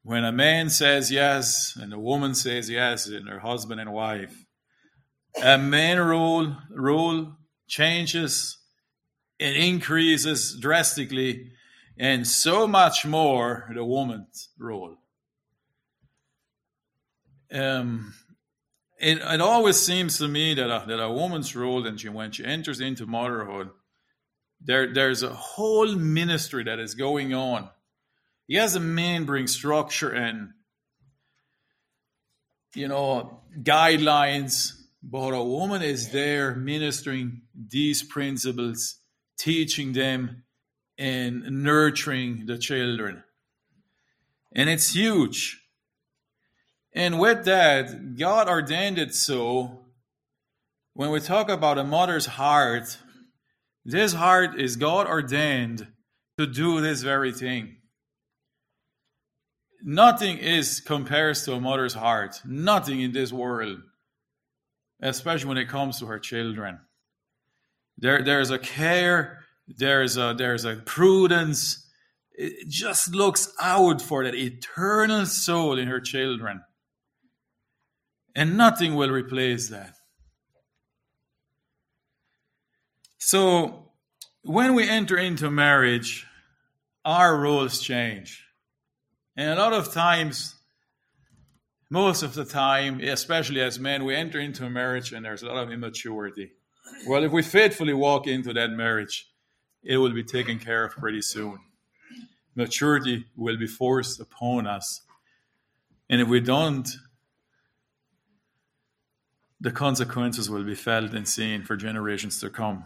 when 0.02 0.24
a 0.24 0.32
man 0.32 0.68
says 0.68 1.12
yes 1.12 1.78
and 1.80 1.92
a 1.92 1.98
woman 1.98 2.34
says 2.34 2.68
yes, 2.68 3.06
and 3.06 3.28
her 3.28 3.38
husband 3.38 3.80
and 3.80 3.92
wife, 3.92 4.46
a 5.40 5.56
man 5.56 6.00
rule 6.00 6.56
rule 6.70 7.36
changes 7.68 8.58
and 9.38 9.54
increases 9.54 10.58
drastically 10.60 11.52
and 11.96 12.26
so 12.26 12.66
much 12.66 13.06
more 13.06 13.70
the 13.72 13.84
woman's 13.84 14.48
role. 14.58 14.96
Um, 17.52 18.12
it, 18.98 19.18
it 19.18 19.40
always 19.40 19.76
seems 19.76 20.18
to 20.18 20.26
me 20.26 20.54
that 20.54 20.68
a, 20.68 20.84
that 20.88 21.00
a 21.00 21.12
woman's 21.12 21.54
role, 21.54 21.86
and 21.86 22.00
she, 22.00 22.08
when 22.08 22.32
she 22.32 22.44
enters 22.44 22.80
into 22.80 23.06
motherhood, 23.06 23.70
there 24.60 24.92
there's 24.92 25.22
a 25.22 25.32
whole 25.32 25.94
ministry 25.94 26.64
that 26.64 26.78
is 26.78 26.94
going 26.94 27.34
on. 27.34 27.68
Yes, 28.46 28.74
a 28.74 28.80
man 28.80 29.24
brings 29.24 29.52
structure 29.52 30.10
and 30.10 30.50
you 32.74 32.88
know 32.88 33.40
guidelines, 33.62 34.72
but 35.02 35.34
a 35.34 35.42
woman 35.42 35.82
is 35.82 36.10
there 36.10 36.54
ministering 36.54 37.42
these 37.54 38.02
principles, 38.02 38.96
teaching 39.38 39.92
them, 39.92 40.44
and 40.96 41.42
nurturing 41.62 42.46
the 42.46 42.58
children. 42.58 43.22
And 44.52 44.68
it's 44.68 44.94
huge. 44.94 45.62
And 46.92 47.20
with 47.20 47.44
that, 47.44 48.16
God 48.16 48.48
ordained 48.48 48.98
it 48.98 49.14
so. 49.14 49.84
When 50.94 51.10
we 51.10 51.20
talk 51.20 51.48
about 51.48 51.78
a 51.78 51.84
mother's 51.84 52.26
heart, 52.26 52.98
this 53.90 54.12
heart 54.12 54.60
is 54.60 54.76
God 54.76 55.06
ordained 55.06 55.86
to 56.38 56.46
do 56.46 56.80
this 56.80 57.02
very 57.02 57.32
thing. 57.32 57.76
Nothing 59.82 60.38
is 60.38 60.80
compares 60.80 61.44
to 61.44 61.54
a 61.54 61.60
mother's 61.60 61.94
heart. 61.94 62.40
Nothing 62.44 63.00
in 63.00 63.12
this 63.12 63.32
world, 63.32 63.78
especially 65.00 65.48
when 65.48 65.58
it 65.58 65.68
comes 65.68 65.98
to 65.98 66.06
her 66.06 66.18
children. 66.18 66.80
There, 67.96 68.22
there's 68.22 68.50
a 68.50 68.58
care 68.58 69.38
there's 69.76 70.16
a 70.16 70.34
there's 70.36 70.64
a 70.64 70.76
prudence. 70.76 71.86
It 72.32 72.68
just 72.68 73.14
looks 73.14 73.52
out 73.60 74.00
for 74.00 74.24
that 74.24 74.34
eternal 74.34 75.26
soul 75.26 75.78
in 75.78 75.88
her 75.88 76.00
children. 76.00 76.62
And 78.34 78.56
nothing 78.56 78.94
will 78.94 79.10
replace 79.10 79.68
that. 79.68 79.94
So 83.18 83.90
when 84.42 84.74
we 84.74 84.88
enter 84.88 85.18
into 85.18 85.50
marriage, 85.50 86.26
our 87.04 87.36
roles 87.36 87.80
change. 87.80 88.44
And 89.36 89.58
a 89.58 89.62
lot 89.62 89.72
of 89.72 89.92
times, 89.92 90.54
most 91.90 92.22
of 92.22 92.34
the 92.34 92.44
time, 92.44 93.00
especially 93.00 93.60
as 93.60 93.78
men, 93.78 94.04
we 94.04 94.14
enter 94.14 94.38
into 94.38 94.64
a 94.64 94.70
marriage 94.70 95.12
and 95.12 95.24
there's 95.24 95.42
a 95.42 95.46
lot 95.46 95.62
of 95.62 95.72
immaturity. 95.72 96.52
Well, 97.06 97.24
if 97.24 97.32
we 97.32 97.42
faithfully 97.42 97.92
walk 97.92 98.26
into 98.26 98.52
that 98.54 98.70
marriage, 98.70 99.30
it 99.82 99.98
will 99.98 100.12
be 100.12 100.24
taken 100.24 100.58
care 100.58 100.84
of 100.84 100.92
pretty 100.92 101.22
soon. 101.22 101.58
Maturity 102.54 103.26
will 103.36 103.56
be 103.56 103.66
forced 103.66 104.20
upon 104.20 104.66
us. 104.66 105.02
And 106.10 106.20
if 106.20 106.28
we 106.28 106.40
don't, 106.40 106.88
the 109.60 109.70
consequences 109.70 110.48
will 110.48 110.64
be 110.64 110.74
felt 110.74 111.12
and 111.12 111.28
seen 111.28 111.62
for 111.62 111.76
generations 111.76 112.40
to 112.40 112.50
come. 112.50 112.84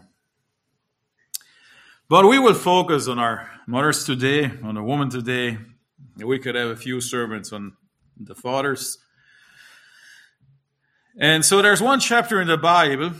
But 2.13 2.27
we 2.27 2.37
will 2.37 2.53
focus 2.53 3.07
on 3.07 3.17
our 3.17 3.49
mothers 3.65 4.05
today, 4.05 4.51
on 4.61 4.75
the 4.75 4.83
woman 4.83 5.09
today. 5.09 5.57
We 6.15 6.37
could 6.37 6.53
have 6.53 6.69
a 6.69 6.75
few 6.75 7.01
sermons 7.01 7.51
on 7.51 7.75
the 8.15 8.35
fathers. 8.35 8.99
And 11.19 11.43
so 11.43 11.63
there's 11.63 11.81
one 11.81 11.99
chapter 11.99 12.39
in 12.39 12.47
the 12.47 12.55
Bible 12.55 13.13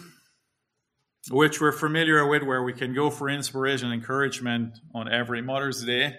which 1.32 1.60
we're 1.60 1.72
familiar 1.72 2.28
with, 2.28 2.44
where 2.44 2.62
we 2.62 2.72
can 2.72 2.94
go 2.94 3.10
for 3.10 3.30
inspiration 3.30 3.88
and 3.88 3.96
encouragement 3.96 4.78
on 4.94 5.12
every 5.12 5.42
Mother's 5.42 5.84
Day. 5.84 6.16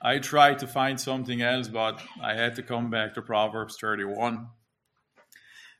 I 0.00 0.20
tried 0.20 0.60
to 0.60 0.66
find 0.66 0.98
something 0.98 1.42
else, 1.42 1.68
but 1.68 2.00
I 2.22 2.32
had 2.32 2.54
to 2.54 2.62
come 2.62 2.88
back 2.88 3.12
to 3.12 3.20
Proverbs 3.20 3.76
31. 3.78 4.48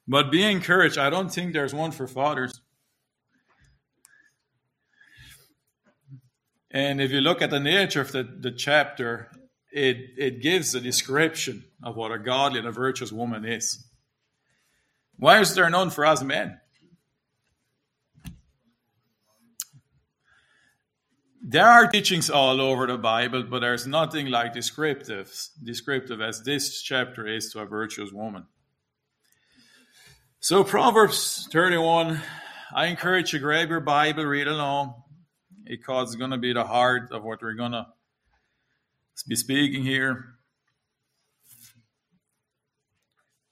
But 0.07 0.31
be 0.31 0.43
encouraged. 0.43 0.99
I 0.99 1.09
don't 1.09 1.33
think 1.33 1.55
there's 1.55 1.73
one 1.73 1.93
for 1.93 2.07
fathers. 2.07 2.61
And 6.77 7.01
if 7.01 7.11
you 7.11 7.23
look 7.23 7.41
at 7.41 7.49
the 7.49 7.59
nature 7.59 8.03
of 8.03 8.13
the, 8.13 8.23
the 8.23 8.51
chapter, 8.51 9.31
it, 9.73 9.97
it 10.19 10.43
gives 10.43 10.75
a 10.75 10.81
description 10.81 11.65
of 11.83 11.97
what 11.97 12.13
a 12.13 12.19
godly 12.19 12.59
and 12.59 12.69
a 12.69 12.71
virtuous 12.71 13.11
woman 13.11 13.47
is. 13.47 13.83
Why 15.17 15.41
is 15.41 15.55
there 15.55 15.71
none 15.71 15.89
for 15.89 16.05
us 16.05 16.23
men? 16.23 16.61
There 21.43 21.65
are 21.65 21.87
teachings 21.87 22.29
all 22.29 22.61
over 22.61 22.87
the 22.87 22.99
Bible, 22.99 23.45
but 23.45 23.61
there's 23.61 23.87
nothing 23.87 24.27
like 24.27 24.53
descriptive, 24.53 25.35
descriptive 25.65 26.21
as 26.21 26.43
this 26.43 26.83
chapter 26.83 27.27
is 27.27 27.51
to 27.53 27.61
a 27.61 27.65
virtuous 27.65 28.13
woman. 28.13 28.45
So 30.41 30.63
Proverbs 30.63 31.49
31, 31.51 32.21
I 32.75 32.89
encourage 32.89 33.33
you 33.33 33.39
grab 33.39 33.71
your 33.71 33.81
Bible, 33.81 34.27
read 34.27 34.47
along, 34.47 35.05
because 35.67 36.09
it's 36.09 36.17
going 36.17 36.31
to 36.31 36.39
be 36.39 36.53
the 36.53 36.65
heart 36.65 37.11
of 37.13 37.25
what 37.25 37.43
we're 37.43 37.55
going 37.55 37.73
to 37.73 37.87
be 39.27 39.37
speaking 39.37 39.83
here. 39.83 40.37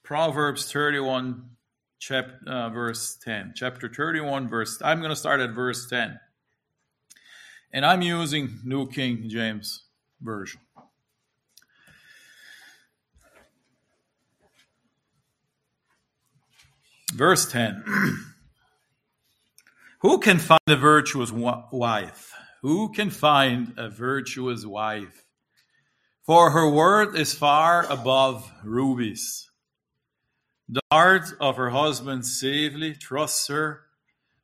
Proverbs 0.03 0.71
31, 0.71 1.49
chapter, 1.99 2.39
uh, 2.47 2.69
verse 2.69 3.17
10. 3.23 3.53
Chapter 3.55 3.89
31, 3.89 4.47
verse. 4.47 4.79
I'm 4.83 4.99
going 4.99 5.09
to 5.09 5.15
start 5.15 5.39
at 5.39 5.51
verse 5.51 5.89
10. 5.89 6.19
And 7.73 7.85
I'm 7.85 8.01
using 8.01 8.59
New 8.63 8.87
King 8.87 9.27
James 9.27 9.83
Version. 10.21 10.61
Verse 17.13 17.51
10. 17.51 17.83
Who 20.05 20.19
can 20.19 20.37
find 20.37 20.61
a 20.67 20.75
virtuous 20.75 21.31
wife? 21.31 22.31
Who 22.61 22.91
can 22.91 23.09
find 23.09 23.73
a 23.75 23.89
virtuous 23.89 24.63
wife? 24.63 25.25
For 26.21 26.51
her 26.51 26.69
worth 26.69 27.15
is 27.15 27.33
far 27.33 27.91
above 27.91 28.47
rubies. 28.63 29.49
The 30.69 30.83
heart 30.91 31.33
of 31.41 31.57
her 31.57 31.71
husband 31.71 32.23
safely 32.23 32.93
trusts 32.93 33.47
her, 33.47 33.85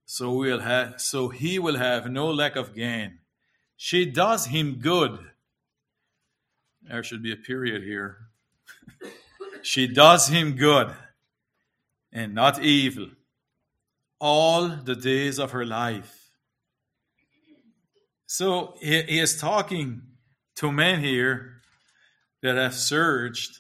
so, 0.03 0.33
we'll 0.33 0.61
have, 0.61 0.99
so 0.99 1.29
he 1.29 1.59
will 1.59 1.77
have 1.77 2.09
no 2.09 2.31
lack 2.31 2.55
of 2.55 2.73
gain. 2.73 3.19
She 3.77 4.07
does 4.07 4.47
him 4.47 4.79
good. 4.79 5.19
There 6.81 7.03
should 7.03 7.21
be 7.21 7.33
a 7.33 7.37
period 7.37 7.83
here. 7.83 8.17
she 9.61 9.85
does 9.85 10.27
him 10.27 10.55
good 10.55 10.95
and 12.11 12.33
not 12.33 12.63
evil 12.63 13.09
all 14.21 14.67
the 14.67 14.95
days 14.95 15.39
of 15.39 15.49
her 15.51 15.65
life. 15.65 16.29
So 18.27 18.75
he, 18.79 19.01
he 19.01 19.19
is 19.19 19.37
talking 19.37 20.03
to 20.57 20.71
men 20.71 20.99
here 20.99 21.61
that 22.43 22.55
have 22.55 22.75
searched, 22.75 23.59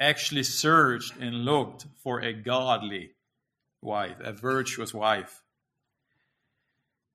actually 0.00 0.42
searched 0.42 1.14
and 1.20 1.44
looked 1.44 1.86
for 2.02 2.20
a 2.20 2.32
godly 2.32 3.12
wife, 3.80 4.16
a 4.20 4.32
virtuous 4.32 4.92
wife. 4.92 5.42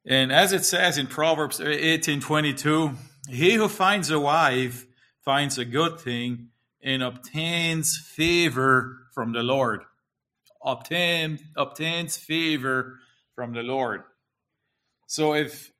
And 0.05 0.31
as 0.31 0.53
it 0.53 0.63
says 0.63 0.97
in 0.97 1.07
Proverbs 1.07 1.59
18:22, 1.59 2.95
he 3.29 3.55
who 3.55 3.67
finds 3.67 4.09
a 4.09 4.19
wife 4.19 4.87
finds 5.19 5.57
a 5.57 5.65
good 5.65 5.99
thing 5.99 6.47
and 6.81 7.03
obtains 7.03 7.97
favor 7.97 8.99
from 9.13 9.33
the 9.33 9.43
Lord 9.43 9.83
obtain, 10.63 11.39
obtains 11.55 12.17
favor 12.17 12.99
from 13.35 13.53
the 13.53 13.63
Lord. 13.63 14.03
So 15.07 15.33
if 15.33 15.71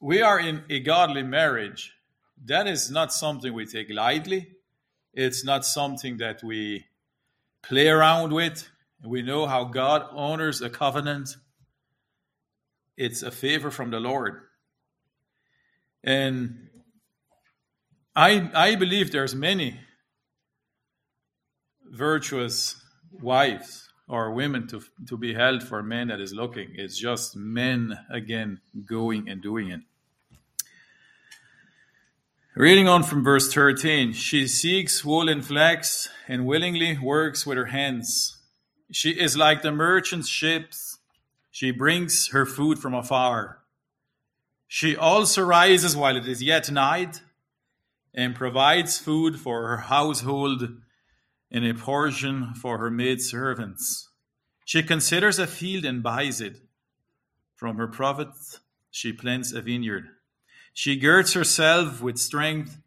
we 0.00 0.22
are 0.22 0.38
in 0.38 0.64
a 0.68 0.80
godly 0.80 1.22
marriage, 1.22 1.92
that 2.44 2.66
is 2.66 2.90
not 2.90 3.12
something 3.12 3.52
we 3.52 3.66
take 3.66 3.90
lightly. 3.90 4.48
It's 5.14 5.44
not 5.44 5.64
something 5.64 6.16
that 6.18 6.42
we 6.42 6.86
play 7.62 7.88
around 7.88 8.32
with. 8.32 8.68
We 9.04 9.22
know 9.22 9.46
how 9.46 9.64
God 9.64 10.06
honors 10.10 10.60
a 10.60 10.70
covenant. 10.70 11.36
It's 12.96 13.22
a 13.22 13.30
favor 13.30 13.70
from 13.70 13.90
the 13.90 14.00
Lord. 14.00 14.40
And 16.02 16.68
I 18.16 18.50
I 18.54 18.74
believe 18.74 19.12
there's 19.12 19.34
many 19.34 19.78
virtuous 21.90 22.81
wives 23.20 23.88
or 24.08 24.32
women 24.32 24.66
to, 24.68 24.82
to 25.08 25.16
be 25.16 25.34
held 25.34 25.62
for 25.62 25.82
men 25.82 26.08
that 26.08 26.20
is 26.20 26.32
looking. 26.32 26.70
It's 26.74 26.98
just 26.98 27.36
men 27.36 27.98
again 28.10 28.60
going 28.84 29.28
and 29.28 29.42
doing 29.42 29.70
it. 29.70 29.80
Reading 32.54 32.86
on 32.86 33.02
from 33.02 33.24
verse 33.24 33.50
13, 33.52 34.12
she 34.12 34.46
seeks 34.46 35.02
wool 35.02 35.30
and 35.30 35.42
flax 35.42 36.10
and 36.28 36.44
willingly 36.44 36.98
works 36.98 37.46
with 37.46 37.56
her 37.56 37.66
hands. 37.66 38.36
She 38.90 39.12
is 39.12 39.38
like 39.38 39.62
the 39.62 39.72
merchant's 39.72 40.28
ships. 40.28 40.98
She 41.50 41.70
brings 41.70 42.28
her 42.28 42.44
food 42.44 42.78
from 42.78 42.92
afar. 42.92 43.60
She 44.68 44.94
also 44.94 45.42
rises 45.42 45.96
while 45.96 46.16
it 46.16 46.28
is 46.28 46.42
yet 46.42 46.70
night 46.70 47.22
and 48.14 48.34
provides 48.34 48.98
food 48.98 49.40
for 49.40 49.66
her 49.68 49.78
household 49.78 50.81
and 51.52 51.66
a 51.66 51.74
portion 51.74 52.54
for 52.54 52.78
her 52.78 52.90
maidservants. 52.90 54.08
She 54.64 54.82
considers 54.82 55.38
a 55.38 55.46
field 55.46 55.84
and 55.84 56.02
buys 56.02 56.40
it. 56.40 56.56
From 57.54 57.76
her 57.76 57.86
profits 57.86 58.60
she 58.90 59.12
plants 59.12 59.52
a 59.52 59.60
vineyard. 59.60 60.08
She 60.72 60.96
girds 60.96 61.34
herself 61.34 62.00
with 62.00 62.18
strength 62.18 62.80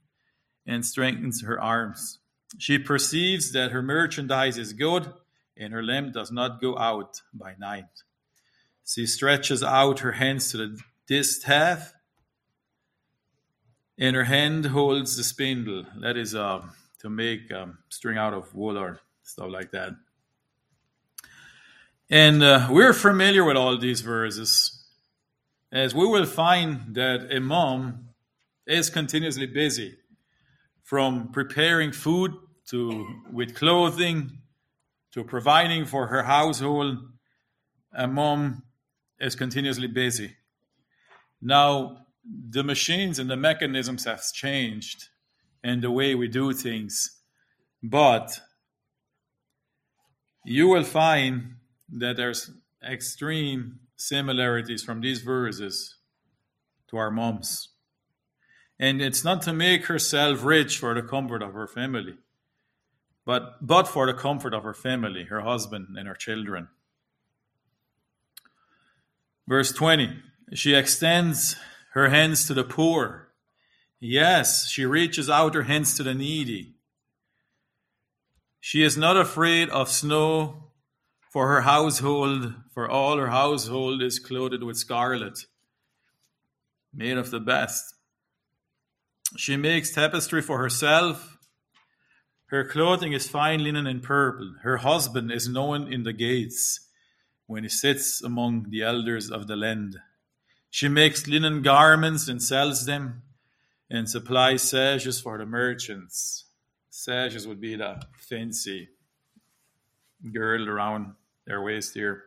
and 0.65 0.83
strengthens 0.83 1.43
her 1.43 1.61
arms. 1.61 2.19
She 2.57 2.79
perceives 2.79 3.51
that 3.51 3.71
her 3.71 3.83
merchandise 3.83 4.57
is 4.57 4.73
good, 4.73 5.13
and 5.55 5.71
her 5.71 5.83
lamp 5.83 6.13
does 6.13 6.31
not 6.31 6.59
go 6.59 6.77
out 6.77 7.21
by 7.33 7.53
night. 7.59 8.03
She 8.85 9.05
stretches 9.05 9.61
out 9.61 9.99
her 9.99 10.13
hands 10.13 10.51
to 10.51 10.57
the 10.57 10.79
distaff, 11.07 11.93
and 13.97 14.15
her 14.15 14.25
hand 14.25 14.67
holds 14.67 15.17
the 15.17 15.23
spindle. 15.23 15.85
That 16.01 16.17
is 16.17 16.33
a 16.33 16.43
uh, 16.43 16.65
to 17.05 17.09
make 17.11 17.51
um, 17.51 17.77
string 17.89 18.17
out 18.17 18.33
of 18.33 18.51
wool 18.55 18.79
or 18.79 18.99
stuff 19.21 19.49
like 19.51 19.69
that. 19.69 19.91
And 22.09 22.41
uh, 22.41 22.67
we're 22.71 22.93
familiar 22.93 23.43
with 23.43 23.55
all 23.55 23.77
these 23.77 24.01
verses, 24.01 24.83
as 25.71 25.93
we 25.93 26.07
will 26.07 26.25
find 26.25 26.95
that 26.95 27.27
a 27.31 27.39
mom 27.39 28.09
is 28.65 28.89
continuously 28.89 29.45
busy, 29.45 29.97
from 30.81 31.31
preparing 31.31 31.91
food 31.91 32.31
to 32.69 33.05
with 33.31 33.53
clothing 33.53 34.39
to 35.11 35.23
providing 35.23 35.85
for 35.85 36.07
her 36.07 36.23
household. 36.23 36.97
A 37.93 38.07
mom 38.07 38.63
is 39.19 39.35
continuously 39.35 39.87
busy. 39.87 40.35
Now, 41.39 42.07
the 42.49 42.63
machines 42.63 43.19
and 43.19 43.29
the 43.29 43.37
mechanisms 43.37 44.05
have 44.05 44.23
changed 44.33 45.09
and 45.65 45.81
the 45.81 45.89
way 45.89 46.13
we 46.13 46.27
do 46.27 46.53
things. 46.53 47.09
But 47.81 48.39
you 50.45 50.67
will 50.67 50.83
find 50.83 51.55
that 51.89 52.17
there's 52.17 52.51
extreme 52.87 53.79
similarities 53.95 54.83
from 54.83 55.01
these 55.01 55.21
verses 55.21 55.95
to 56.89 56.97
our 56.97 57.09
moms. 57.09 57.69
And 58.79 59.01
it's 59.01 59.23
not 59.23 59.41
to 59.43 59.53
make 59.53 59.85
herself 59.85 60.43
rich 60.43 60.77
for 60.77 60.93
the 60.93 61.01
comfort 61.01 61.41
of 61.41 61.53
her 61.53 61.67
family, 61.67 62.15
but, 63.25 63.55
but 63.59 63.87
for 63.87 64.05
the 64.05 64.13
comfort 64.13 64.53
of 64.53 64.61
her 64.61 64.73
family, 64.73 65.23
her 65.23 65.41
husband, 65.41 65.97
and 65.97 66.07
her 66.07 66.13
children. 66.13 66.67
Verse 69.47 69.71
20 69.71 70.21
She 70.53 70.75
extends 70.75 71.55
her 71.93 72.09
hands 72.09 72.45
to 72.45 72.53
the 72.53 72.63
poor 72.63 73.24
Yes, 74.07 74.69
she 74.69 74.85
reaches 74.85 75.31
out 75.31 75.55
her 75.55 75.63
hands 75.63 75.95
to 75.95 76.03
the 76.03 76.13
needy. 76.13 76.75
She 78.59 78.83
is 78.83 78.95
not 78.95 79.17
afraid 79.17 79.67
of 79.69 79.89
snow 79.89 80.69
for 81.31 81.47
her 81.47 81.61
household, 81.61 82.53
for 82.71 82.87
all 82.87 83.17
her 83.17 83.29
household 83.29 84.03
is 84.03 84.19
clothed 84.19 84.61
with 84.61 84.77
scarlet, 84.77 85.47
made 86.93 87.17
of 87.17 87.31
the 87.31 87.39
best. 87.39 87.95
She 89.37 89.57
makes 89.57 89.91
tapestry 89.91 90.43
for 90.43 90.59
herself. 90.59 91.39
Her 92.51 92.63
clothing 92.63 93.11
is 93.11 93.27
fine 93.27 93.63
linen 93.63 93.87
and 93.87 94.03
purple. 94.03 94.53
Her 94.61 94.77
husband 94.77 95.31
is 95.31 95.49
known 95.49 95.91
in 95.91 96.03
the 96.03 96.13
gates 96.13 96.79
when 97.47 97.63
he 97.63 97.69
sits 97.69 98.21
among 98.21 98.69
the 98.69 98.83
elders 98.83 99.31
of 99.31 99.47
the 99.47 99.55
land. 99.55 99.97
She 100.69 100.89
makes 100.89 101.25
linen 101.25 101.63
garments 101.63 102.27
and 102.27 102.39
sells 102.39 102.85
them 102.85 103.23
and 103.95 104.09
supply 104.09 104.57
sashes 104.57 105.21
for 105.21 105.37
the 105.37 105.45
merchants. 105.45 106.45
Sashes 106.89 107.47
would 107.47 107.61
be 107.61 107.75
the 107.75 108.01
fancy 108.17 108.89
girdle 110.33 110.69
around 110.69 111.13
their 111.45 111.61
waist 111.61 111.93
here. 111.93 112.23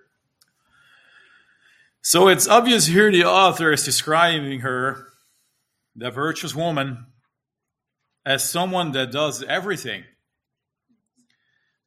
So 2.00 2.28
it's 2.28 2.48
obvious 2.48 2.86
here 2.86 3.10
the 3.10 3.24
author 3.24 3.72
is 3.72 3.84
describing 3.84 4.60
her, 4.60 5.08
the 5.94 6.10
virtuous 6.10 6.54
woman, 6.54 7.06
as 8.24 8.48
someone 8.48 8.92
that 8.92 9.10
does 9.10 9.42
everything 9.42 10.04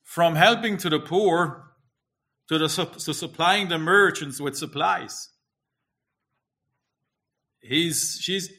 from 0.04 0.36
helping 0.36 0.78
to 0.78 0.89
the 0.89 1.00
poor 1.00 1.72
to, 2.50 2.58
the, 2.58 2.67
to 2.67 3.13
supplying 3.13 3.70
the 3.70 3.78
merchants 3.78 4.41
with 4.41 4.58
supplies. 4.58 5.30
He's, 7.62 8.20
she's, 8.20 8.52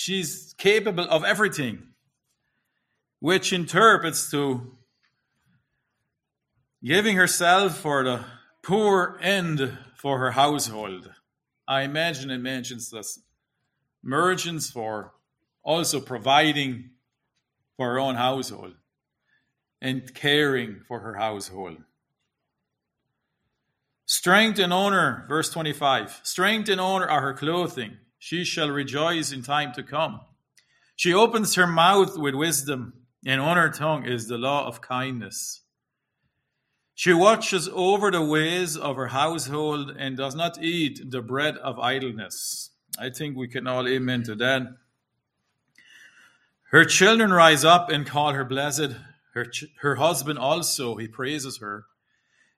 she's 0.00 0.54
capable 0.56 1.04
of 1.04 1.24
everything, 1.24 1.82
which 3.18 3.52
interprets 3.52 4.30
to 4.30 4.78
giving 6.82 7.16
herself 7.16 7.76
for 7.76 8.02
the 8.02 8.24
poor 8.62 9.18
and 9.20 9.76
for 9.94 10.18
her 10.18 10.30
household. 10.30 11.10
I 11.68 11.82
imagine 11.82 12.30
it 12.30 12.38
mentions 12.38 12.90
this 12.90 13.20
merchants 14.02 14.70
for 14.70 15.12
also 15.62 16.00
providing 16.00 16.90
for 17.76 17.92
her 17.92 17.98
own 18.00 18.14
household 18.14 18.74
and 19.82 20.14
caring 20.14 20.80
for 20.88 21.00
her 21.00 21.14
household. 21.14 21.76
Strength 24.06 24.58
and 24.58 24.72
honor, 24.72 25.26
verse 25.28 25.50
25. 25.50 26.20
Strength 26.22 26.70
and 26.70 26.80
honor 26.80 27.06
are 27.06 27.20
her 27.20 27.34
clothing. 27.34 27.98
She 28.22 28.44
shall 28.44 28.68
rejoice 28.68 29.32
in 29.32 29.42
time 29.42 29.72
to 29.72 29.82
come. 29.82 30.20
She 30.94 31.14
opens 31.14 31.54
her 31.54 31.66
mouth 31.66 32.18
with 32.18 32.34
wisdom, 32.34 32.92
and 33.24 33.40
on 33.40 33.56
her 33.56 33.70
tongue 33.70 34.04
is 34.04 34.28
the 34.28 34.36
law 34.36 34.66
of 34.66 34.82
kindness. 34.82 35.62
She 36.94 37.14
watches 37.14 37.66
over 37.72 38.10
the 38.10 38.22
ways 38.22 38.76
of 38.76 38.96
her 38.96 39.06
household 39.06 39.96
and 39.98 40.18
does 40.18 40.34
not 40.34 40.62
eat 40.62 41.10
the 41.10 41.22
bread 41.22 41.56
of 41.56 41.78
idleness. 41.78 42.72
I 42.98 43.08
think 43.08 43.38
we 43.38 43.48
can 43.48 43.66
all 43.66 43.88
amen 43.88 44.24
to 44.24 44.34
that. 44.34 44.66
Her 46.72 46.84
children 46.84 47.32
rise 47.32 47.64
up 47.64 47.88
and 47.88 48.06
call 48.06 48.34
her 48.34 48.44
blessed. 48.44 48.96
Her, 49.32 49.46
ch- 49.46 49.72
her 49.80 49.94
husband 49.94 50.38
also, 50.38 50.96
he 50.96 51.08
praises 51.08 51.56
her. 51.58 51.86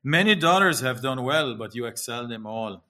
Many 0.03 0.35
daughters 0.35 0.81
have 0.81 1.03
done 1.03 1.22
well, 1.22 1.55
but 1.55 1.77
you 1.77 1.87
excel 1.87 2.27
them 2.27 2.46
all. 2.46 2.83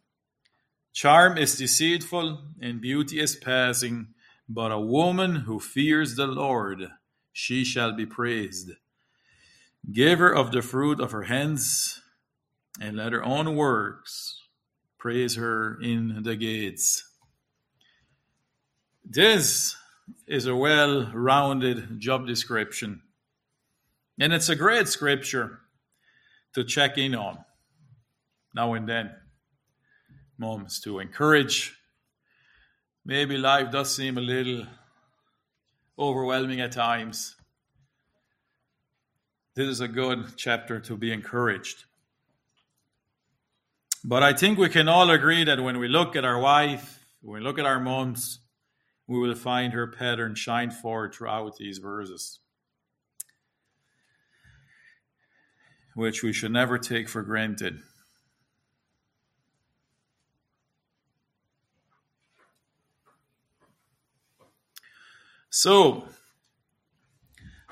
Charm 0.93 1.39
is 1.39 1.57
deceitful 1.57 2.43
and 2.61 2.81
beauty 2.81 3.19
is 3.19 3.35
passing, 3.35 4.09
but 4.49 4.71
a 4.71 4.79
woman 4.79 5.37
who 5.37 5.59
fears 5.59 6.17
the 6.17 6.27
Lord, 6.27 6.89
she 7.33 7.65
shall 7.65 7.93
be 7.93 8.05
praised. 8.05 8.73
Give 9.91 10.19
her 10.19 10.33
of 10.33 10.53
the 10.53 10.63
fruit 10.63 11.01
of 11.01 11.13
her 11.13 11.23
hands, 11.23 12.03
and 12.81 12.97
let 12.97 13.13
her 13.13 13.25
own 13.25 13.57
works 13.57 14.39
praise 14.99 15.35
her 15.35 15.81
in 15.81 16.23
the 16.23 16.37
gates. 16.37 17.03
This 19.05 19.75
is 20.29 20.47
a 20.47 20.55
well 20.55 21.11
rounded 21.13 21.99
job 21.99 22.27
description. 22.27 23.03
And 24.21 24.33
it's 24.33 24.49
a 24.49 24.55
great 24.55 24.89
scripture 24.89 25.61
to 26.55 26.63
check 26.63 26.99
in 26.99 27.15
on 27.15 27.39
now 28.55 28.75
and 28.75 28.89
then. 28.89 29.11
Moments 30.43 30.81
to 30.81 30.99
encourage. 30.99 31.73
Maybe 33.05 33.39
life 33.39 33.71
does 33.71 33.95
seem 33.95 34.19
a 34.19 34.21
little 34.21 34.67
overwhelming 35.97 36.61
at 36.61 36.73
times. 36.73 37.37
This 39.55 39.69
is 39.69 39.81
a 39.81 39.87
good 39.87 40.37
chapter 40.37 40.81
to 40.81 40.97
be 40.97 41.13
encouraged. 41.13 41.85
But 44.03 44.25
I 44.25 44.33
think 44.33 44.59
we 44.59 44.69
can 44.69 44.89
all 44.89 45.11
agree 45.11 45.45
that 45.45 45.63
when 45.63 45.79
we 45.79 45.87
look 45.87 46.17
at 46.17 46.25
our 46.25 46.41
wife, 46.41 47.07
when 47.21 47.41
we 47.41 47.47
look 47.47 47.61
at 47.61 47.65
our 47.65 47.79
moms, 47.79 48.41
we 49.07 49.21
will 49.21 49.37
find 49.37 49.73
her 49.73 49.87
pattern 49.87 50.35
shine 50.35 50.73
forth 50.73 51.15
throughout 51.15 51.57
these 51.59 51.79
verses, 51.79 52.41
which 55.95 56.25
we 56.25 56.33
should 56.33 56.51
never 56.51 56.79
take 56.79 57.09
for 57.09 57.23
granted. 57.23 57.79
So, 65.55 66.09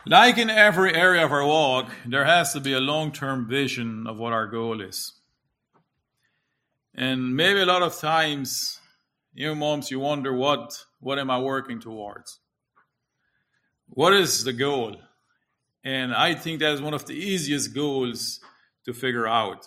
like 0.06 0.36
in 0.36 0.50
every 0.50 0.94
area 0.94 1.24
of 1.24 1.32
our 1.32 1.46
walk, 1.46 1.90
there 2.06 2.26
has 2.26 2.52
to 2.52 2.60
be 2.60 2.74
a 2.74 2.78
long 2.78 3.10
term 3.10 3.48
vision 3.48 4.06
of 4.06 4.18
what 4.18 4.34
our 4.34 4.46
goal 4.46 4.82
is. 4.82 5.14
And 6.94 7.34
maybe 7.34 7.60
a 7.60 7.64
lot 7.64 7.80
of 7.80 7.98
times, 7.98 8.78
you 9.32 9.54
moms, 9.54 9.90
you 9.90 9.98
wonder 9.98 10.34
what 10.34 10.84
what 10.98 11.18
am 11.18 11.30
I 11.30 11.38
working 11.38 11.80
towards? 11.80 12.40
What 13.88 14.12
is 14.12 14.44
the 14.44 14.52
goal? 14.52 14.96
And 15.82 16.14
I 16.14 16.34
think 16.34 16.60
that 16.60 16.74
is 16.74 16.82
one 16.82 16.92
of 16.92 17.06
the 17.06 17.14
easiest 17.14 17.74
goals 17.74 18.40
to 18.84 18.92
figure 18.92 19.26
out. 19.26 19.66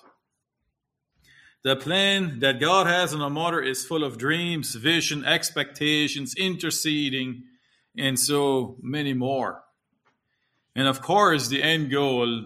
The 1.63 1.75
plan 1.75 2.41
that 2.41 2.59
God 2.59 2.85
has 2.85 3.11
on 3.11 3.21
a 3.21 3.29
mother 3.31 3.59
is 3.59 3.87
full 3.87 4.03
of 4.03 4.19
dreams, 4.19 4.75
vision, 4.75 5.25
expectations, 5.25 6.35
interceding, 6.35 7.45
and 7.97 8.19
so 8.19 8.77
many 8.81 9.13
more. 9.13 9.63
And 10.75 10.87
of 10.87 11.01
course, 11.01 11.47
the 11.47 11.61
end 11.61 11.91
goal 11.91 12.45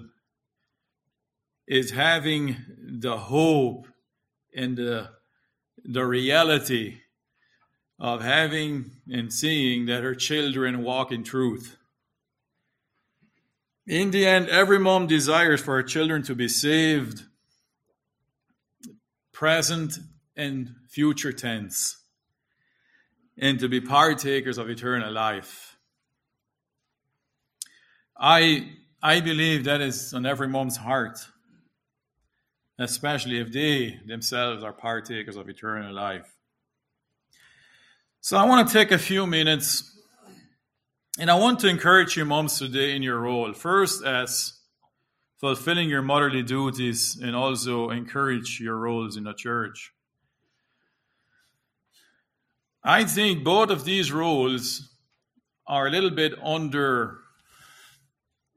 is 1.67 1.91
having 1.91 2.57
the 2.79 3.17
hope 3.17 3.88
and 4.55 4.77
the, 4.77 5.10
the 5.83 6.05
reality 6.05 6.99
of 7.99 8.21
having 8.21 8.91
and 9.10 9.33
seeing 9.33 9.86
that 9.86 10.03
her 10.03 10.15
children 10.15 10.83
walk 10.83 11.12
in 11.12 11.23
truth. 11.23 11.77
In 13.86 14.12
the 14.12 14.25
end, 14.25 14.49
every 14.49 14.79
mom 14.79 15.07
desires 15.07 15.62
for 15.62 15.75
her 15.75 15.83
children 15.83 16.21
to 16.23 16.36
be 16.36 16.49
saved, 16.49 17.23
present 19.31 19.99
and 20.36 20.75
future 20.89 21.31
tense, 21.31 21.96
and 23.39 23.60
to 23.60 23.69
be 23.69 23.82
partakers 23.82 24.58
of 24.58 24.69
eternal 24.69 25.12
life. 25.12 25.78
I, 28.19 28.71
I 29.02 29.19
believe 29.19 29.65
that 29.65 29.82
is 29.82 30.13
on 30.13 30.26
every 30.26 30.47
mom's 30.47 30.78
heart, 30.78 31.19
especially 32.80 33.39
if 33.39 33.52
they 33.52 34.00
themselves 34.06 34.63
are 34.63 34.73
partakers 34.73 35.36
of 35.36 35.47
eternal 35.50 35.93
life. 35.93 36.36
So 38.21 38.38
I 38.38 38.45
want 38.45 38.67
to 38.67 38.73
take 38.73 38.91
a 38.91 38.97
few 38.97 39.28
minutes 39.28 39.93
and 41.19 41.32
I 41.32 41.36
want 41.36 41.60
to 41.62 41.67
encourage 41.67 42.15
you, 42.15 42.26
moms, 42.26 42.60
today 42.60 42.95
in 42.95 43.02
your 43.02 43.19
role. 43.19 43.54
First, 43.54 44.04
as 44.04 44.54
fulfilling 45.39 45.89
your 45.89 46.02
motherly 46.02 46.43
duties, 46.43 47.19
and 47.21 47.36
also 47.36 47.89
encourage 47.89 48.60
your 48.60 48.76
roles 48.76 49.17
in 49.17 49.23
the 49.23 49.34
church. 49.34 49.93
I 52.88 53.04
think 53.04 53.43
both 53.43 53.69
of 53.69 53.84
these 53.84 54.13
roles 54.13 54.95
are 55.67 55.88
a 55.88 55.91
little 55.91 56.10
bit 56.10 56.34
under 56.41 57.19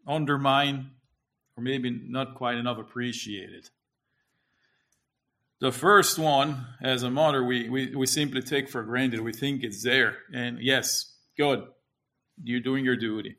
undermined 0.06 0.86
or 1.56 1.64
maybe 1.64 1.90
not 1.90 2.36
quite 2.36 2.56
enough 2.56 2.78
appreciated. 2.78 3.70
The 5.60 5.72
first 5.72 6.16
one, 6.16 6.64
as 6.80 7.02
a 7.02 7.10
mother, 7.10 7.44
we, 7.44 7.68
we, 7.68 7.96
we 7.96 8.06
simply 8.06 8.40
take 8.40 8.68
for 8.68 8.84
granted. 8.84 9.20
We 9.20 9.32
think 9.32 9.64
it's 9.64 9.82
there. 9.82 10.18
And 10.32 10.60
yes, 10.60 11.12
good, 11.36 11.64
you're 12.44 12.60
doing 12.60 12.84
your 12.84 12.96
duty. 12.96 13.36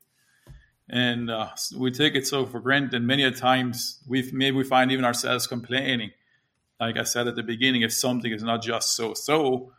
And 0.90 1.32
uh, 1.32 1.52
we 1.78 1.92
take 1.92 2.16
it 2.16 2.28
so 2.28 2.46
for 2.46 2.60
granted. 2.60 2.96
And 2.96 3.08
many 3.08 3.24
a 3.24 3.32
times, 3.32 4.04
we 4.06 4.30
maybe 4.34 4.58
we 4.58 4.66
find 4.66 4.92
even 4.92 5.06
ourselves 5.06 5.48
complaining. 5.48 6.12
Like 6.82 6.98
I 6.98 7.04
said 7.04 7.30
at 7.30 7.36
the 7.36 7.44
beginning, 7.44 7.82
if 7.82 7.94
something 7.94 8.34
is 8.34 8.44
not 8.44 8.62
just 8.62 8.94
so 8.94 9.14
so, 9.14 9.72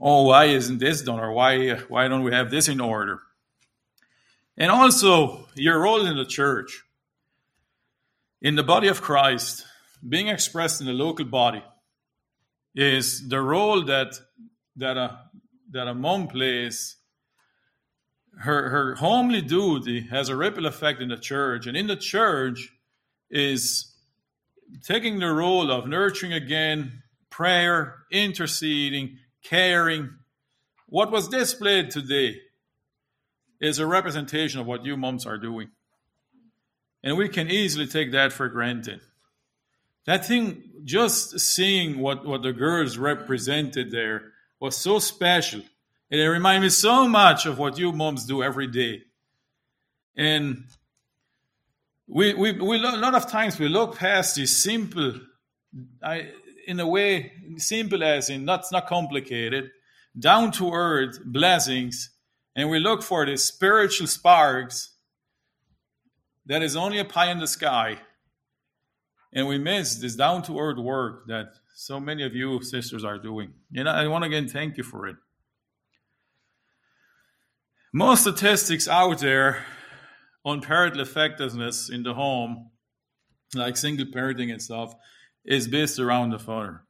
oh, 0.00 0.22
why 0.24 0.46
isn't 0.46 0.78
this 0.78 1.02
done? 1.02 1.20
Or 1.20 1.32
why, 1.32 1.74
why 1.88 2.08
don't 2.08 2.24
we 2.24 2.32
have 2.32 2.50
this 2.50 2.68
in 2.68 2.80
order? 2.80 3.20
And 4.56 4.70
also, 4.70 5.48
your 5.54 5.80
role 5.80 6.06
in 6.06 6.16
the 6.16 6.24
church, 6.24 6.82
in 8.42 8.56
the 8.56 8.62
body 8.62 8.88
of 8.88 9.02
Christ, 9.02 9.64
being 10.06 10.28
expressed 10.28 10.80
in 10.80 10.86
the 10.86 10.92
local 10.92 11.26
body 11.26 11.62
is 12.74 13.28
the 13.28 13.40
role 13.40 13.84
that 13.84 14.14
that 14.76 14.96
a 14.96 15.18
that 15.70 15.88
a 15.88 15.94
mom 15.94 16.28
plays. 16.28 16.96
Her 18.38 18.70
her 18.70 18.94
homely 18.94 19.42
duty 19.42 20.02
has 20.10 20.28
a 20.28 20.36
ripple 20.36 20.66
effect 20.66 21.00
in 21.00 21.08
the 21.08 21.16
church, 21.16 21.66
and 21.66 21.76
in 21.76 21.86
the 21.86 21.96
church 21.96 22.72
is 23.30 23.94
taking 24.84 25.18
the 25.18 25.32
role 25.32 25.70
of 25.70 25.86
nurturing 25.86 26.32
again, 26.32 27.02
prayer, 27.28 28.04
interceding, 28.10 29.18
caring. 29.42 30.10
What 30.86 31.10
was 31.10 31.28
displayed 31.28 31.90
today 31.90 32.40
is 33.60 33.78
a 33.78 33.86
representation 33.86 34.60
of 34.60 34.66
what 34.66 34.84
you 34.84 34.96
moms 34.96 35.26
are 35.26 35.38
doing. 35.38 35.70
And 37.02 37.16
we 37.16 37.28
can 37.28 37.50
easily 37.50 37.86
take 37.86 38.12
that 38.12 38.32
for 38.32 38.48
granted. 38.48 39.00
That 40.06 40.26
thing, 40.26 40.62
just 40.84 41.38
seeing 41.38 41.98
what, 41.98 42.26
what 42.26 42.42
the 42.42 42.52
girls 42.52 42.98
represented 42.98 43.90
there 43.90 44.32
was 44.58 44.76
so 44.76 44.98
special. 44.98 45.62
And 46.10 46.20
it 46.20 46.28
reminded 46.28 46.62
me 46.62 46.68
so 46.70 47.06
much 47.06 47.46
of 47.46 47.58
what 47.58 47.78
you 47.78 47.92
moms 47.92 48.26
do 48.26 48.42
every 48.42 48.66
day. 48.66 49.02
And 50.16 50.64
we, 52.08 52.34
we, 52.34 52.52
we 52.52 52.76
a 52.76 52.96
lot 52.96 53.14
of 53.14 53.30
times 53.30 53.58
we 53.58 53.68
look 53.68 53.96
past 53.96 54.34
these 54.34 54.56
simple, 54.56 55.14
I, 56.02 56.32
in 56.66 56.80
a 56.80 56.86
way, 56.86 57.32
simple 57.56 58.02
as 58.02 58.30
in 58.30 58.44
not, 58.44 58.64
not 58.72 58.86
complicated, 58.86 59.70
down 60.18 60.50
to 60.52 60.72
earth 60.72 61.18
blessings, 61.24 62.10
and 62.56 62.68
we 62.68 62.78
look 62.78 63.02
for 63.02 63.24
the 63.26 63.36
spiritual 63.36 64.06
sparks 64.06 64.94
that 66.46 66.62
is 66.62 66.76
only 66.76 66.98
a 66.98 67.04
pie 67.04 67.30
in 67.30 67.38
the 67.38 67.46
sky. 67.46 67.98
And 69.32 69.46
we 69.46 69.58
miss 69.58 69.96
this 69.96 70.16
down 70.16 70.42
to 70.42 70.58
earth 70.58 70.78
work 70.78 71.26
that 71.28 71.52
so 71.76 72.00
many 72.00 72.24
of 72.24 72.34
you 72.34 72.60
sisters 72.62 73.04
are 73.04 73.18
doing. 73.18 73.52
And 73.74 73.88
I 73.88 74.08
want 74.08 74.24
to 74.24 74.26
again 74.26 74.48
thank 74.48 74.76
you 74.76 74.82
for 74.82 75.06
it. 75.06 75.16
Most 77.92 78.22
statistics 78.22 78.88
out 78.88 79.18
there 79.20 79.64
on 80.44 80.60
parental 80.60 81.00
effectiveness 81.00 81.88
in 81.88 82.02
the 82.02 82.14
home, 82.14 82.70
like 83.54 83.76
single 83.76 84.06
parenting 84.06 84.52
and 84.52 84.62
stuff, 84.62 84.94
is 85.44 85.68
based 85.68 85.98
around 85.98 86.30
the 86.30 86.38
father. 86.38 86.82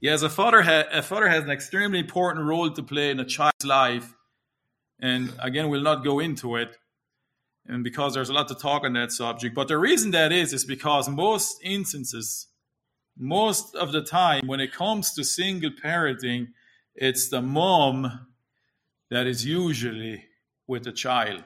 Yes, 0.00 0.22
a 0.22 0.28
father, 0.28 0.62
ha- 0.62 0.84
a 0.92 1.02
father 1.02 1.28
has 1.28 1.44
an 1.44 1.50
extremely 1.50 1.98
important 1.98 2.44
role 2.44 2.70
to 2.70 2.82
play 2.82 3.10
in 3.10 3.20
a 3.20 3.24
child's 3.24 3.64
life. 3.64 4.14
And 5.00 5.32
again, 5.38 5.68
we'll 5.68 5.82
not 5.82 6.04
go 6.04 6.18
into 6.20 6.56
it 6.56 6.76
and 7.66 7.82
because 7.82 8.14
there's 8.14 8.28
a 8.28 8.32
lot 8.32 8.48
to 8.48 8.54
talk 8.54 8.84
on 8.84 8.92
that 8.92 9.10
subject. 9.10 9.54
But 9.54 9.68
the 9.68 9.78
reason 9.78 10.10
that 10.10 10.32
is, 10.32 10.52
is 10.52 10.64
because 10.64 11.08
most 11.08 11.58
instances, 11.62 12.48
most 13.16 13.74
of 13.74 13.92
the 13.92 14.02
time, 14.02 14.46
when 14.46 14.60
it 14.60 14.72
comes 14.72 15.14
to 15.14 15.24
single 15.24 15.70
parenting, 15.70 16.48
it's 16.94 17.28
the 17.28 17.40
mom 17.40 18.26
that 19.10 19.26
is 19.26 19.46
usually 19.46 20.24
with 20.66 20.84
the 20.84 20.92
child. 20.92 21.42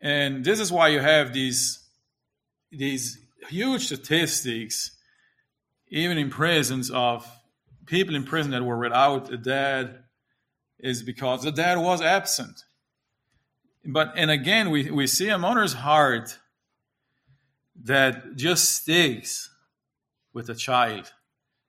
And 0.00 0.44
this 0.44 0.60
is 0.60 0.70
why 0.70 0.88
you 0.88 1.00
have 1.00 1.32
these, 1.32 1.80
these 2.70 3.18
huge 3.48 3.86
statistics, 3.86 4.92
even 5.88 6.18
in 6.18 6.30
prisons, 6.30 6.90
of 6.90 7.26
people 7.86 8.14
in 8.14 8.24
prison 8.24 8.52
that 8.52 8.64
were 8.64 8.78
without 8.78 9.32
a 9.32 9.36
dad, 9.36 10.04
is 10.78 11.02
because 11.02 11.42
the 11.42 11.52
dad 11.52 11.78
was 11.78 12.00
absent 12.00 12.64
but 13.84 14.12
and 14.16 14.30
again, 14.30 14.70
we, 14.70 14.90
we 14.90 15.06
see 15.06 15.28
a 15.28 15.38
mother's 15.38 15.72
heart 15.72 16.38
that 17.84 18.36
just 18.36 18.70
sticks 18.70 19.50
with 20.32 20.48
a 20.48 20.54
child. 20.54 21.12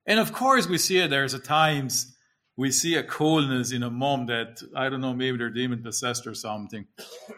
And 0.06 0.20
of 0.20 0.32
course, 0.32 0.68
we 0.68 0.78
see 0.78 0.98
it. 0.98 1.10
There's 1.10 1.34
a 1.34 1.38
times 1.38 2.14
we 2.56 2.70
see 2.70 2.94
a 2.94 3.02
coldness 3.02 3.72
in 3.72 3.82
a 3.82 3.90
mom 3.90 4.26
that 4.26 4.62
I 4.76 4.88
don't 4.88 5.00
know, 5.00 5.12
maybe 5.12 5.38
they're 5.38 5.50
demon 5.50 5.82
possessed 5.82 6.26
or 6.26 6.34
something, 6.34 6.86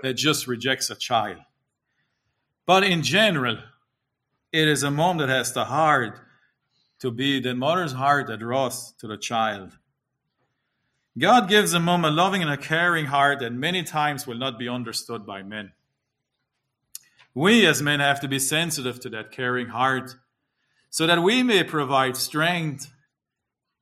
that 0.03 0.15
just 0.15 0.47
rejects 0.47 0.91
a 0.91 0.97
child. 0.97 1.39
But 2.67 2.85
in 2.85 3.03
general, 3.03 3.59
it 4.53 4.69
is 4.69 4.83
a 4.83 4.91
mom 4.91 5.19
that 5.19 5.29
has 5.29 5.53
the 5.53 5.65
heart 5.65 6.21
to 7.01 7.11
be 7.11 7.41
the 7.41 7.55
mother's 7.55 7.93
heart 7.93 8.27
that 8.29 8.41
draws 8.41 8.93
to 8.93 9.07
the 9.07 9.17
child. 9.17 9.79
God 11.19 11.49
gives 11.49 11.73
a 11.73 11.81
mom 11.81 12.05
a 12.05 12.11
loving 12.11 12.43
and 12.43 12.51
a 12.51 12.57
caring 12.57 13.07
heart 13.07 13.41
that 13.41 13.53
many 13.53 13.83
times 13.83 14.27
will 14.27 14.37
not 14.37 14.59
be 14.59 14.69
understood 14.69 15.27
by 15.27 15.43
men. 15.43 15.73
We 17.35 17.67
as 17.67 17.83
men 17.83 18.01
have 18.01 18.21
to 18.21 18.29
be 18.29 18.39
sensitive 18.39 19.01
to 19.01 19.11
that 19.11 19.31
caring 19.31 19.69
heart 19.69 20.17
so 20.91 21.07
that 21.07 21.23
we 21.23 21.43
may 21.43 21.65
provide 21.65 22.17
strength 22.17 22.93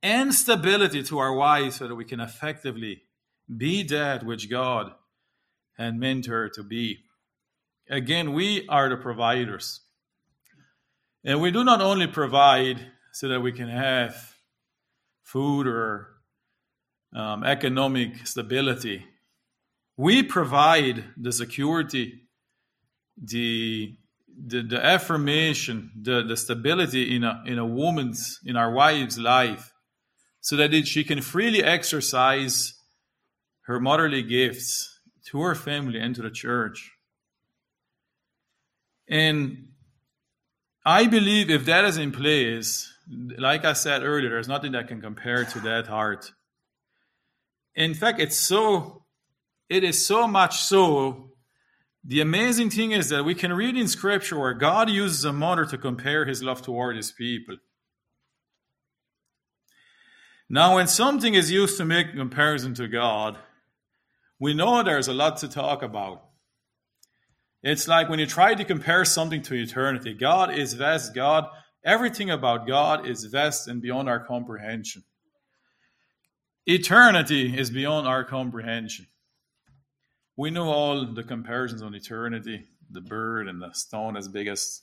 and 0.01 0.33
stability 0.33 1.03
to 1.03 1.19
our 1.19 1.33
wives 1.33 1.77
so 1.77 1.87
that 1.87 1.95
we 1.95 2.05
can 2.05 2.19
effectively 2.19 3.03
be 3.55 3.83
that 3.83 4.25
which 4.25 4.49
God 4.49 4.91
had 5.77 5.95
meant 5.95 6.25
her 6.25 6.49
to 6.49 6.63
be. 6.63 6.99
Again, 7.89 8.33
we 8.33 8.67
are 8.67 8.89
the 8.89 8.97
providers. 8.97 9.81
And 11.27 11.41
we 11.41 11.49
do 11.49 11.63
not 11.63 11.81
only 11.81 12.05
provide 12.05 12.79
so 13.11 13.27
that 13.29 13.41
we 13.41 13.51
can 13.51 13.67
have 13.67 14.35
food 15.23 15.65
or 15.65 16.09
um, 17.15 17.43
economic 17.43 18.27
stability. 18.27 19.03
We 19.97 20.21
provide 20.21 21.03
the 21.17 21.31
security, 21.31 22.21
the 23.17 23.97
the, 24.37 24.63
the 24.63 24.85
affirmation, 24.85 25.91
the, 25.99 26.21
the 26.21 26.35
stability 26.35 27.15
in 27.15 27.23
a 27.23 27.41
in 27.47 27.57
a 27.57 27.65
woman's 27.65 28.39
in 28.45 28.55
our 28.55 28.71
wife's 28.71 29.17
life, 29.17 29.73
so 30.41 30.57
that 30.57 30.73
it, 30.73 30.87
she 30.87 31.03
can 31.03 31.21
freely 31.21 31.63
exercise 31.63 32.73
her 33.61 33.79
motherly 33.79 34.21
gifts 34.21 34.99
to 35.27 35.41
her 35.41 35.55
family 35.55 35.99
and 35.99 36.13
to 36.15 36.21
the 36.21 36.29
church. 36.29 36.91
And 39.07 39.69
I 40.85 41.07
believe 41.07 41.49
if 41.49 41.65
that 41.65 41.83
is 41.85 41.97
in 41.97 42.11
place, 42.11 42.93
like 43.09 43.65
I 43.65 43.73
said 43.73 44.03
earlier, 44.03 44.29
there's 44.29 44.47
nothing 44.47 44.73
that 44.73 44.87
can 44.87 45.01
compare 45.01 45.43
to 45.43 45.59
that 45.61 45.87
heart. 45.87 46.31
In 47.73 47.95
fact, 47.95 48.19
it's 48.19 48.37
so, 48.37 49.05
it 49.67 49.83
is 49.83 50.05
so 50.05 50.27
much 50.27 50.59
so. 50.61 51.31
The 52.03 52.21
amazing 52.21 52.69
thing 52.69 52.91
is 52.91 53.09
that 53.09 53.25
we 53.25 53.33
can 53.33 53.51
read 53.51 53.75
in 53.75 53.87
scripture 53.87 54.37
where 54.37 54.53
God 54.53 54.89
uses 54.91 55.25
a 55.25 55.33
mother 55.33 55.65
to 55.65 55.77
compare 55.77 56.25
his 56.25 56.43
love 56.43 56.61
toward 56.61 56.97
his 56.97 57.11
people. 57.11 57.57
Now, 60.47 60.75
when 60.75 60.87
something 60.87 61.33
is 61.33 61.49
used 61.49 61.77
to 61.77 61.85
make 61.85 62.13
comparison 62.13 62.75
to 62.75 62.87
God, 62.87 63.37
we 64.39 64.53
know 64.53 64.83
there's 64.83 65.07
a 65.07 65.13
lot 65.13 65.37
to 65.37 65.47
talk 65.47 65.81
about. 65.81 66.24
It's 67.65 67.87
like 67.87 68.09
when 68.09 68.19
you 68.19 68.27
try 68.27 68.53
to 68.53 68.63
compare 68.63 69.03
something 69.03 69.41
to 69.41 69.55
eternity. 69.55 70.13
God 70.13 70.53
is 70.53 70.73
vast. 70.73 71.15
God, 71.15 71.47
everything 71.83 72.29
about 72.29 72.67
God 72.67 73.07
is 73.07 73.25
vast 73.25 73.67
and 73.67 73.81
beyond 73.81 74.07
our 74.07 74.19
comprehension. 74.19 75.03
Eternity 76.67 77.57
is 77.57 77.71
beyond 77.71 78.07
our 78.07 78.23
comprehension. 78.23 79.07
We 80.37 80.51
know 80.51 80.69
all 80.69 81.07
the 81.07 81.23
comparisons 81.23 81.81
on 81.81 81.95
eternity 81.95 82.65
the 82.91 83.01
bird 83.01 83.47
and 83.47 83.59
the 83.59 83.71
stone 83.73 84.15
as 84.15 84.27
big 84.27 84.47
as 84.47 84.81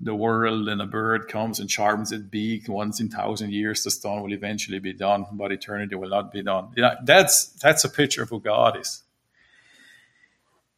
the 0.00 0.14
world, 0.14 0.68
and 0.68 0.82
a 0.82 0.86
bird 0.86 1.28
comes 1.28 1.60
and 1.60 1.70
sharpens 1.70 2.10
its 2.12 2.24
beak. 2.24 2.68
Once 2.68 3.00
in 3.00 3.08
thousand 3.08 3.52
years, 3.52 3.84
the 3.84 3.92
stone 3.92 4.22
will 4.22 4.32
eventually 4.32 4.80
be 4.80 4.92
done, 4.92 5.24
but 5.32 5.52
eternity 5.52 5.94
will 5.94 6.10
not 6.10 6.32
be 6.32 6.42
done. 6.42 6.72
Yeah, 6.76 6.96
that's 7.04 7.46
that's 7.62 7.84
a 7.84 7.88
picture 7.88 8.24
of 8.24 8.30
who 8.30 8.40
God 8.40 8.76
is. 8.76 9.02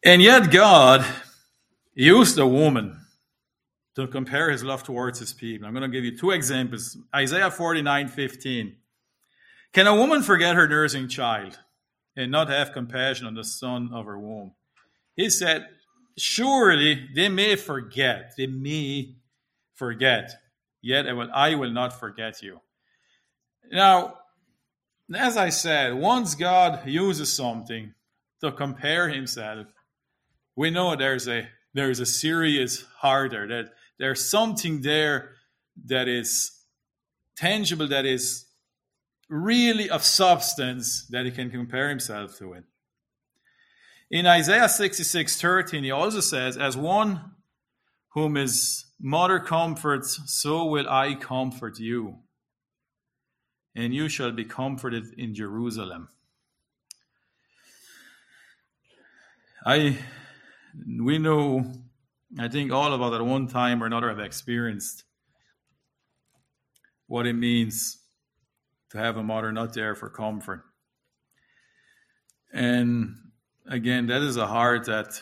And 0.03 0.21
yet, 0.21 0.51
God 0.51 1.05
used 1.93 2.37
a 2.39 2.47
woman 2.47 2.97
to 3.95 4.07
compare 4.07 4.49
his 4.49 4.63
love 4.63 4.83
towards 4.83 5.19
his 5.19 5.33
people. 5.33 5.67
I'm 5.67 5.73
going 5.73 5.89
to 5.89 5.89
give 5.89 6.05
you 6.05 6.17
two 6.17 6.31
examples. 6.31 6.97
Isaiah 7.13 7.51
49 7.51 8.07
15. 8.07 8.75
Can 9.73 9.87
a 9.87 9.95
woman 9.95 10.23
forget 10.23 10.55
her 10.55 10.67
nursing 10.67 11.09
child 11.09 11.59
and 12.15 12.31
not 12.31 12.49
have 12.49 12.71
compassion 12.71 13.27
on 13.27 13.35
the 13.35 13.43
son 13.43 13.89
of 13.93 14.05
her 14.05 14.17
womb? 14.17 14.53
He 15.15 15.29
said, 15.29 15.67
Surely 16.17 17.09
they 17.13 17.29
may 17.29 17.55
forget, 17.55 18.33
they 18.37 18.47
may 18.47 19.15
forget, 19.73 20.31
yet 20.81 21.05
I 21.07 21.55
will, 21.55 21.71
not 21.71 21.99
forget 21.99 22.41
you. 22.41 22.61
Now, 23.71 24.15
as 25.13 25.37
I 25.37 25.49
said, 25.49 25.93
once 25.93 26.35
God 26.35 26.87
uses 26.87 27.31
something 27.31 27.93
to 28.41 28.51
compare 28.51 29.09
himself, 29.09 29.67
we 30.59 30.69
know 30.69 30.93
there's 30.93 31.25
a 31.29 31.47
there's 31.73 32.01
a 32.01 32.05
serious 32.05 32.83
heart 32.97 33.31
there, 33.31 33.47
that 33.47 33.69
there's 33.97 34.29
something 34.29 34.81
there 34.81 35.35
that 35.85 36.09
is 36.09 36.51
tangible, 37.37 37.87
that 37.87 38.05
is 38.05 38.45
really 39.29 39.89
of 39.89 40.03
substance 40.03 41.07
that 41.11 41.23
he 41.23 41.31
can 41.31 41.49
compare 41.49 41.87
himself 41.87 42.37
to 42.39 42.51
it. 42.51 42.65
In 44.11 44.27
Isaiah 44.27 44.67
66 44.67 45.39
13, 45.39 45.85
he 45.85 45.91
also 45.91 46.19
says, 46.19 46.57
As 46.57 46.75
one 46.75 47.21
whom 48.09 48.35
his 48.35 48.85
mother 48.99 49.39
comforts, 49.39 50.19
so 50.25 50.65
will 50.65 50.89
I 50.89 51.15
comfort 51.15 51.79
you, 51.79 52.17
and 53.73 53.93
you 53.93 54.09
shall 54.09 54.33
be 54.33 54.43
comforted 54.43 55.05
in 55.17 55.33
Jerusalem. 55.33 56.09
I 59.65 59.99
we 60.99 61.17
know 61.17 61.71
I 62.37 62.47
think 62.47 62.71
all 62.71 62.93
of 62.93 63.01
us 63.01 63.13
at 63.13 63.25
one 63.25 63.47
time 63.47 63.81
or 63.81 63.87
another 63.87 64.09
have 64.09 64.19
experienced 64.19 65.03
what 67.07 67.25
it 67.25 67.33
means 67.33 67.97
to 68.91 68.99
have 68.99 69.17
a 69.17 69.23
mother 69.23 69.51
not 69.51 69.73
there 69.73 69.95
for 69.95 70.09
comfort. 70.09 70.63
And 72.53 73.15
again, 73.67 74.07
that 74.07 74.21
is 74.21 74.37
a 74.37 74.45
heart 74.45 74.85
that 74.85 75.21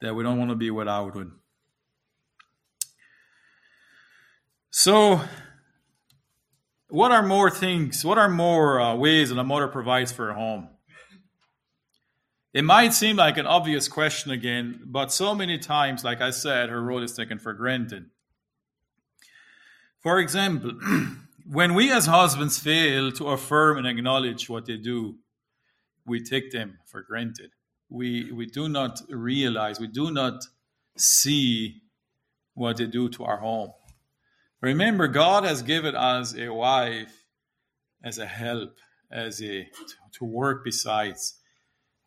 that 0.00 0.14
we 0.14 0.24
don't 0.24 0.38
want 0.38 0.50
to 0.50 0.56
be 0.56 0.70
without 0.70 1.14
with. 1.14 1.30
So, 4.70 5.20
what 6.88 7.12
are 7.12 7.22
more 7.22 7.50
things? 7.50 8.04
What 8.04 8.18
are 8.18 8.28
more 8.28 8.80
uh, 8.80 8.96
ways 8.96 9.28
that 9.28 9.38
a 9.38 9.44
mother 9.44 9.68
provides 9.68 10.10
for 10.10 10.26
her 10.26 10.32
home? 10.32 10.71
It 12.52 12.64
might 12.64 12.92
seem 12.92 13.16
like 13.16 13.38
an 13.38 13.46
obvious 13.46 13.88
question 13.88 14.30
again, 14.30 14.82
but 14.84 15.10
so 15.10 15.34
many 15.34 15.58
times, 15.58 16.04
like 16.04 16.20
I 16.20 16.30
said, 16.30 16.68
her 16.68 16.82
role 16.82 17.02
is 17.02 17.14
taken 17.14 17.38
for 17.38 17.54
granted. 17.54 18.10
For 20.00 20.18
example, 20.18 20.72
when 21.46 21.74
we 21.74 21.90
as 21.90 22.06
husbands 22.06 22.58
fail 22.58 23.10
to 23.12 23.28
affirm 23.28 23.78
and 23.78 23.86
acknowledge 23.86 24.50
what 24.50 24.66
they 24.66 24.76
do, 24.76 25.16
we 26.04 26.22
take 26.22 26.50
them 26.50 26.78
for 26.84 27.00
granted. 27.02 27.52
We, 27.88 28.30
we 28.32 28.46
do 28.46 28.68
not 28.68 29.00
realize, 29.08 29.80
we 29.80 29.86
do 29.86 30.10
not 30.10 30.44
see 30.96 31.82
what 32.52 32.76
they 32.76 32.86
do 32.86 33.08
to 33.10 33.24
our 33.24 33.38
home. 33.38 33.72
Remember, 34.60 35.08
God 35.08 35.44
has 35.44 35.62
given 35.62 35.96
us 35.96 36.36
a 36.36 36.50
wife 36.50 37.24
as 38.04 38.18
a 38.18 38.26
help, 38.26 38.76
as 39.10 39.42
a 39.42 39.68
to 40.18 40.24
work 40.24 40.64
besides 40.64 41.40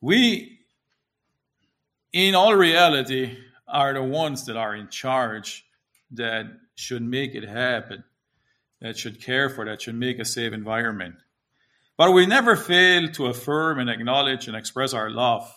we, 0.05 0.59
in 2.13 2.35
all 2.35 2.53
reality, 2.53 3.35
are 3.67 3.91
the 3.91 4.03
ones 4.03 4.45
that 4.45 4.55
are 4.55 4.75
in 4.75 4.87
charge 4.89 5.65
that 6.11 6.45
should 6.75 7.01
make 7.01 7.33
it 7.33 7.43
happen, 7.43 8.03
that 8.81 8.99
should 8.99 9.19
care 9.19 9.49
for, 9.49 9.65
that 9.65 9.81
should 9.81 9.95
make 9.95 10.19
a 10.19 10.25
safe 10.25 10.53
environment. 10.53 11.15
But 11.97 12.11
we 12.11 12.27
never 12.27 12.55
fail 12.55 13.09
to 13.13 13.25
affirm 13.25 13.79
and 13.79 13.89
acknowledge 13.89 14.47
and 14.47 14.55
express 14.55 14.93
our 14.93 15.09
love 15.09 15.51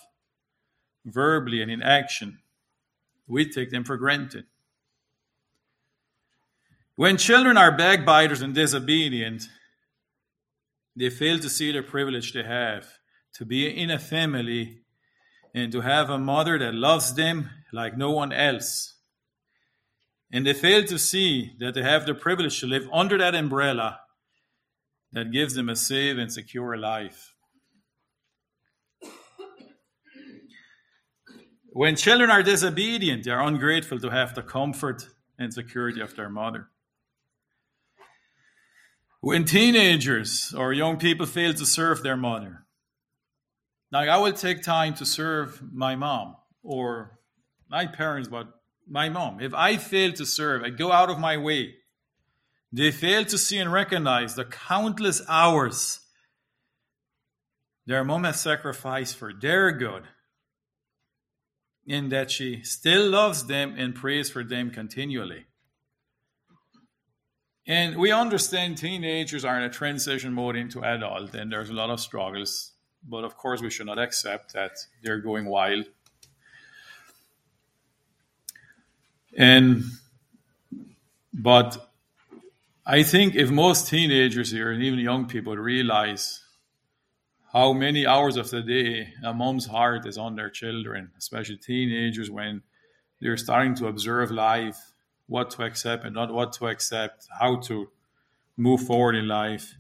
verbally 1.05 1.61
and 1.61 1.71
in 1.71 1.83
action. 1.83 2.39
We 3.27 3.51
take 3.51 3.71
them 3.71 3.85
for 3.85 3.99
granted. 3.99 4.47
When 6.97 7.19
children 7.19 7.59
are 7.59 7.77
backbiters 7.77 8.41
and 8.41 8.55
disobedient, 8.55 9.43
they 10.97 11.11
fail 11.11 11.39
to 11.39 11.51
see 11.51 11.71
the 11.71 11.83
privilege 11.83 12.33
they 12.33 12.45
have 12.45 12.98
to 13.39 13.45
be 13.45 13.69
in 13.69 13.89
a 13.89 14.01
family 14.01 14.81
and 15.55 15.71
to 15.71 15.81
have 15.81 16.11
a 16.11 16.19
mother 16.19 16.59
that 16.59 16.75
loves 16.75 17.15
them 17.15 17.49
like 17.73 17.97
no 17.97 18.11
one 18.11 18.33
else. 18.33 18.97
And 20.33 20.45
they 20.45 20.53
fail 20.53 20.85
to 20.85 20.99
see 20.99 21.53
that 21.61 21.75
they 21.75 21.83
have 21.83 22.05
the 22.05 22.15
privilege 22.15 22.59
to 22.61 22.67
live 22.67 22.89
under 22.93 23.17
that 23.19 23.37
umbrella 23.37 24.01
that 25.13 25.31
gives 25.31 25.55
them 25.55 25.69
a 25.69 25.77
safe 25.77 26.19
and 26.19 26.33
secure 26.33 26.77
life. 26.77 27.35
When 31.73 31.95
children 31.95 32.31
are 32.31 32.43
disobedient, 32.43 33.25
they 33.25 33.31
are 33.31 33.47
ungrateful 33.47 34.01
to 34.01 34.11
have 34.11 34.35
the 34.35 34.43
comfort 34.43 35.07
and 35.39 35.55
security 35.55 36.01
of 36.01 36.17
their 36.17 36.29
mother. 36.29 36.71
When 39.21 39.45
teenagers 39.45 40.53
or 40.57 40.73
young 40.73 40.97
people 40.97 41.27
fail 41.27 41.55
to 41.55 41.65
serve 41.65 42.03
their 42.03 42.17
mother, 42.17 42.65
like 43.91 44.09
I 44.09 44.19
will 44.19 44.33
take 44.33 44.63
time 44.63 44.95
to 44.95 45.07
serve 45.07 45.63
my 45.73 45.97
mom 45.97 46.37
or 46.63 47.19
my 47.69 47.87
parents, 47.87 48.29
but 48.29 48.49
my 48.87 49.09
mom. 49.09 49.41
If 49.41 49.55
I 49.55 49.77
fail 49.77 50.13
to 50.15 50.27
serve, 50.27 50.63
I 50.63 50.71
go 50.71 50.93
out 50.93 51.11
of 51.11 51.19
my 51.19 51.37
way. 51.37 51.75
They 52.73 52.91
fail 52.91 53.25
to 53.27 53.39
see 53.39 53.59
and 53.59 53.73
recognize 53.73 54.35
the 54.35 54.45
countless 54.45 55.23
hours 55.29 56.01
their 57.87 58.05
mom 58.05 58.25
has 58.25 58.39
sacrificed 58.39 59.17
for 59.17 59.33
their 59.33 59.73
good, 59.73 60.03
in 61.87 62.11
that 62.11 62.31
she 62.31 62.63
still 62.63 63.09
loves 63.09 63.47
them 63.47 63.75
and 63.79 63.95
prays 63.95 64.29
for 64.29 64.45
them 64.45 64.71
continually. 64.71 65.47
And 67.67 67.97
we 67.97 68.13
understand 68.13 68.77
teenagers 68.77 69.43
are 69.43 69.57
in 69.57 69.63
a 69.63 69.71
transition 69.71 70.35
mode 70.35 70.55
into 70.55 70.85
adult, 70.85 71.35
and 71.35 71.51
there's 71.51 71.71
a 71.71 71.75
lot 71.75 71.89
of 71.89 71.99
struggles 71.99 72.75
but 73.07 73.25
of 73.25 73.37
course, 73.37 73.61
we 73.61 73.71
should 73.71 73.87
not 73.87 73.99
accept 73.99 74.53
that 74.55 74.73
they're 75.03 75.21
going 75.21 75.47
wild. 75.47 75.87
And, 79.37 79.85
but 81.33 81.91
I 82.85 83.03
think 83.03 83.35
if 83.35 83.51
most 83.51 83.89
teenagers 83.89 84.51
here 84.51 84.71
and 84.71 84.83
even 84.83 84.99
young 84.99 85.27
people 85.27 85.57
realize 85.57 86.43
how 87.53 87.73
many 87.73 88.07
hours 88.07 88.37
of 88.37 88.51
the 88.51 88.63
day 88.63 89.15
a 89.23 89.33
mom's 89.33 89.67
heart 89.67 90.07
is 90.07 90.19
on 90.19 90.37
their 90.37 90.51
children, 90.51 91.11
especially 91.17 91.57
teenagers 91.57 92.31
when 92.31 92.63
they're 93.21 93.37
starting 93.37 93.75
to 93.77 93.87
observe 93.87 94.31
life, 94.31 94.93
what 95.27 95.51
to 95.51 95.63
accept 95.63 96.05
and 96.05 96.15
not 96.15 96.33
what 96.33 96.53
to 96.55 96.67
accept, 96.67 97.27
how 97.39 97.57
to 97.57 97.91
move 98.57 98.81
forward 98.83 99.15
in 99.15 99.29
life, 99.29 99.77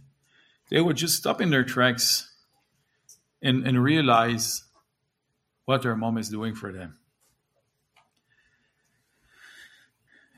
they 0.70 0.80
would 0.80 0.96
just 0.96 1.16
stop 1.16 1.40
in 1.40 1.50
their 1.50 1.64
tracks 1.64 2.30
and, 3.42 3.66
and 3.66 3.82
realize 3.82 4.64
what 5.64 5.82
their 5.82 5.96
mom 5.96 6.18
is 6.18 6.28
doing 6.28 6.54
for 6.54 6.72
them. 6.72 6.98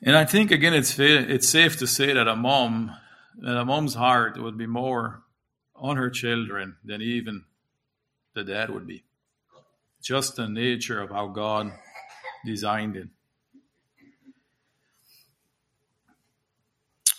And 0.02 0.16
I 0.16 0.24
think 0.24 0.50
again, 0.50 0.72
it's 0.72 0.98
it's 0.98 1.48
safe 1.48 1.76
to 1.78 1.86
say 1.86 2.12
that 2.12 2.26
a 2.26 2.34
mom, 2.34 2.96
that 3.38 3.56
a 3.56 3.64
mom's 3.64 3.94
heart 3.94 4.40
would 4.40 4.56
be 4.56 4.66
more 4.66 5.22
on 5.74 5.96
her 5.96 6.10
children 6.10 6.76
than 6.84 7.02
even 7.02 7.44
the 8.34 8.44
dad 8.44 8.70
would 8.70 8.86
be. 8.86 9.04
Just 10.02 10.36
the 10.36 10.48
nature 10.48 11.00
of 11.00 11.10
how 11.10 11.28
God 11.28 11.72
designed 12.46 12.96
it. 12.96 13.08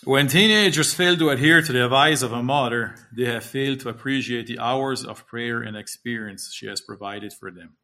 When 0.04 0.26
teenagers 0.26 0.92
fail 0.92 1.16
to 1.16 1.30
adhere 1.30 1.62
to 1.62 1.72
the 1.72 1.84
advice 1.84 2.22
of 2.22 2.32
a 2.32 2.42
mother, 2.42 2.96
they 3.16 3.26
have 3.26 3.44
failed 3.44 3.80
to 3.80 3.88
appreciate 3.88 4.48
the 4.48 4.58
hours 4.58 5.04
of 5.04 5.24
prayer 5.28 5.62
and 5.62 5.76
experience 5.76 6.52
she 6.52 6.66
has 6.66 6.80
provided 6.80 7.32
for 7.32 7.52
them. 7.52 7.76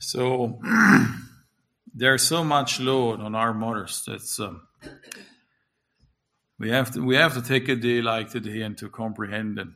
So 0.00 0.60
there's 1.94 2.24
so 2.24 2.42
much 2.42 2.80
load 2.80 3.20
on 3.20 3.36
our 3.36 3.54
mothers 3.54 4.02
that's 4.04 4.40
um, 4.40 4.62
we 6.58 6.70
have 6.70 6.90
to 6.92 7.00
we 7.02 7.14
have 7.14 7.34
to 7.34 7.42
take 7.42 7.68
a 7.68 7.76
day 7.76 8.02
like 8.02 8.30
today 8.30 8.62
and 8.62 8.76
to 8.78 8.88
comprehend 8.88 9.58
it. 9.60 9.68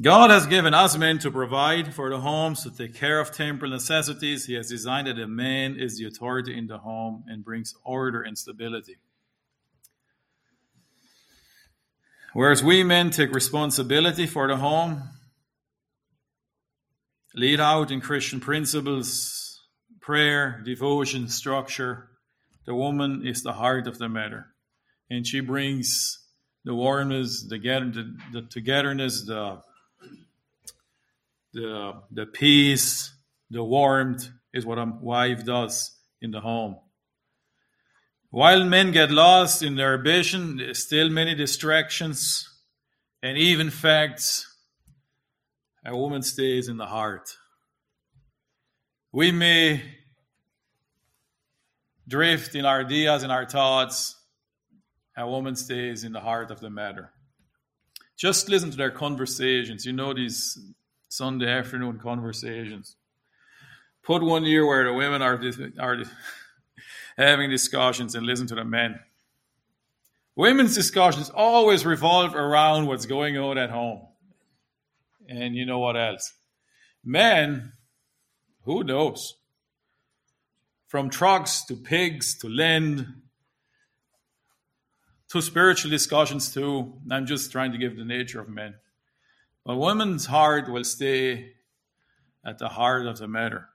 God 0.00 0.30
has 0.30 0.46
given 0.46 0.72
us 0.72 0.96
men 0.96 1.18
to 1.18 1.30
provide 1.30 1.94
for 1.94 2.08
the 2.08 2.18
homes, 2.18 2.62
to 2.62 2.70
take 2.70 2.94
care 2.94 3.20
of 3.20 3.30
temporal 3.30 3.70
necessities. 3.70 4.46
He 4.46 4.54
has 4.54 4.68
designed 4.68 5.06
that 5.06 5.18
a 5.18 5.28
man 5.28 5.76
is 5.78 5.98
the 5.98 6.06
authority 6.06 6.56
in 6.56 6.66
the 6.66 6.78
home 6.78 7.24
and 7.26 7.44
brings 7.44 7.74
order 7.84 8.22
and 8.22 8.36
stability. 8.36 8.96
Whereas 12.32 12.64
we 12.64 12.82
men 12.82 13.10
take 13.10 13.34
responsibility 13.34 14.26
for 14.26 14.48
the 14.48 14.56
home, 14.56 15.02
lead 17.34 17.60
out 17.60 17.90
in 17.90 18.00
Christian 18.00 18.40
principles, 18.40 19.60
prayer, 20.00 20.62
devotion, 20.64 21.28
structure, 21.28 22.08
the 22.64 22.74
woman 22.74 23.26
is 23.26 23.42
the 23.42 23.52
heart 23.52 23.86
of 23.86 23.98
the 23.98 24.08
matter. 24.08 24.46
And 25.10 25.26
she 25.26 25.40
brings 25.40 26.18
the 26.64 26.74
warmness, 26.74 27.46
the, 27.46 27.58
the, 27.58 28.16
the 28.32 28.42
togetherness, 28.48 29.26
the 29.26 29.60
the 31.52 32.02
the 32.10 32.26
peace, 32.26 33.14
the 33.50 33.62
warmth 33.62 34.28
is 34.52 34.66
what 34.66 34.78
a 34.78 34.86
wife 35.00 35.44
does 35.44 35.90
in 36.20 36.30
the 36.30 36.40
home. 36.40 36.76
While 38.30 38.64
men 38.64 38.92
get 38.92 39.10
lost 39.10 39.62
in 39.62 39.74
their 39.74 39.94
ambition, 39.94 40.56
there's 40.56 40.78
still 40.78 41.10
many 41.10 41.34
distractions 41.34 42.48
and 43.22 43.36
even 43.36 43.68
facts. 43.70 44.48
A 45.84 45.94
woman 45.96 46.22
stays 46.22 46.68
in 46.68 46.78
the 46.78 46.86
heart. 46.86 47.28
We 49.12 49.32
may 49.32 49.82
drift 52.08 52.54
in 52.54 52.64
our 52.64 52.80
ideas 52.80 53.22
and 53.22 53.30
our 53.30 53.46
thoughts. 53.46 54.16
A 55.16 55.28
woman 55.28 55.54
stays 55.54 56.04
in 56.04 56.12
the 56.12 56.20
heart 56.20 56.50
of 56.50 56.60
the 56.60 56.70
matter. 56.70 57.12
Just 58.16 58.48
listen 58.48 58.70
to 58.70 58.76
their 58.76 58.90
conversations. 58.90 59.84
You 59.84 59.92
know 59.92 60.14
these 60.14 60.58
Sunday 61.12 61.46
afternoon 61.46 61.98
conversations. 61.98 62.96
Put 64.02 64.22
one 64.22 64.44
year 64.44 64.64
where 64.64 64.84
the 64.84 64.94
women 64.94 65.20
are, 65.20 65.38
are 65.78 66.04
having 67.18 67.50
discussions 67.50 68.14
and 68.14 68.24
listen 68.24 68.46
to 68.46 68.54
the 68.54 68.64
men. 68.64 68.98
Women's 70.36 70.74
discussions 70.74 71.28
always 71.28 71.84
revolve 71.84 72.34
around 72.34 72.86
what's 72.86 73.04
going 73.04 73.36
on 73.36 73.58
at 73.58 73.68
home. 73.68 74.06
And 75.28 75.54
you 75.54 75.66
know 75.66 75.80
what 75.80 75.98
else? 75.98 76.32
Men, 77.04 77.74
who 78.62 78.82
knows? 78.82 79.36
From 80.86 81.10
trucks 81.10 81.62
to 81.66 81.76
pigs 81.76 82.38
to 82.38 82.48
land 82.48 83.06
to 85.28 85.42
spiritual 85.42 85.90
discussions 85.90 86.54
too. 86.54 86.94
I'm 87.10 87.26
just 87.26 87.52
trying 87.52 87.72
to 87.72 87.78
give 87.78 87.98
the 87.98 88.04
nature 88.06 88.40
of 88.40 88.48
men. 88.48 88.76
But 89.64 89.76
women's 89.76 90.26
heart 90.26 90.68
will 90.68 90.84
stay 90.84 91.52
at 92.44 92.58
the 92.58 92.68
heart 92.68 93.06
of 93.06 93.18
the 93.18 93.28
matter. 93.28 93.68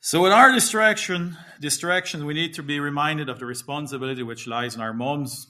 So, 0.00 0.26
in 0.26 0.32
our 0.32 0.52
distraction, 0.52 1.38
distractions, 1.60 2.24
we 2.24 2.34
need 2.34 2.52
to 2.54 2.62
be 2.62 2.78
reminded 2.78 3.30
of 3.30 3.38
the 3.38 3.46
responsibility 3.46 4.22
which 4.22 4.46
lies 4.46 4.74
in 4.74 4.82
our 4.82 4.92
moms. 4.92 5.46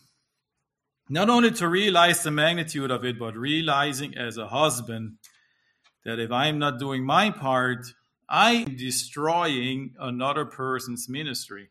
Not 1.08 1.28
only 1.28 1.50
to 1.50 1.68
realize 1.68 2.22
the 2.22 2.30
magnitude 2.30 2.92
of 2.92 3.04
it, 3.04 3.18
but 3.18 3.36
realizing 3.36 4.16
as 4.16 4.38
a 4.38 4.46
husband 4.46 5.16
that 6.04 6.20
if 6.20 6.30
I'm 6.30 6.60
not 6.60 6.78
doing 6.78 7.04
my 7.04 7.32
part, 7.32 7.84
I'm 8.28 8.76
destroying 8.76 9.94
another 9.98 10.44
person's 10.44 11.08
ministry 11.08 11.70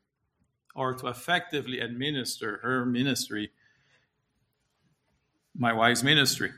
or 0.75 0.93
to 0.95 1.07
effectively 1.07 1.79
administer 1.79 2.59
her 2.63 2.85
ministry, 2.85 3.51
my 5.55 5.73
wife's 5.73 6.03
ministry. 6.03 6.51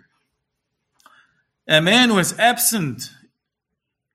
A 1.68 1.82
man 1.82 2.10
who 2.10 2.20
is 2.20 2.38
absent 2.40 3.12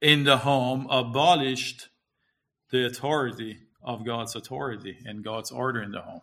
in 0.00 0.24
the 0.24 0.38
home 0.38 0.86
abolished 0.90 1.88
the 2.70 2.86
authority 2.86 3.58
of 3.82 4.04
God's 4.04 4.36
authority 4.36 4.98
and 5.04 5.24
God's 5.24 5.50
order 5.50 5.82
in 5.82 5.90
the 5.90 6.00
home. 6.00 6.22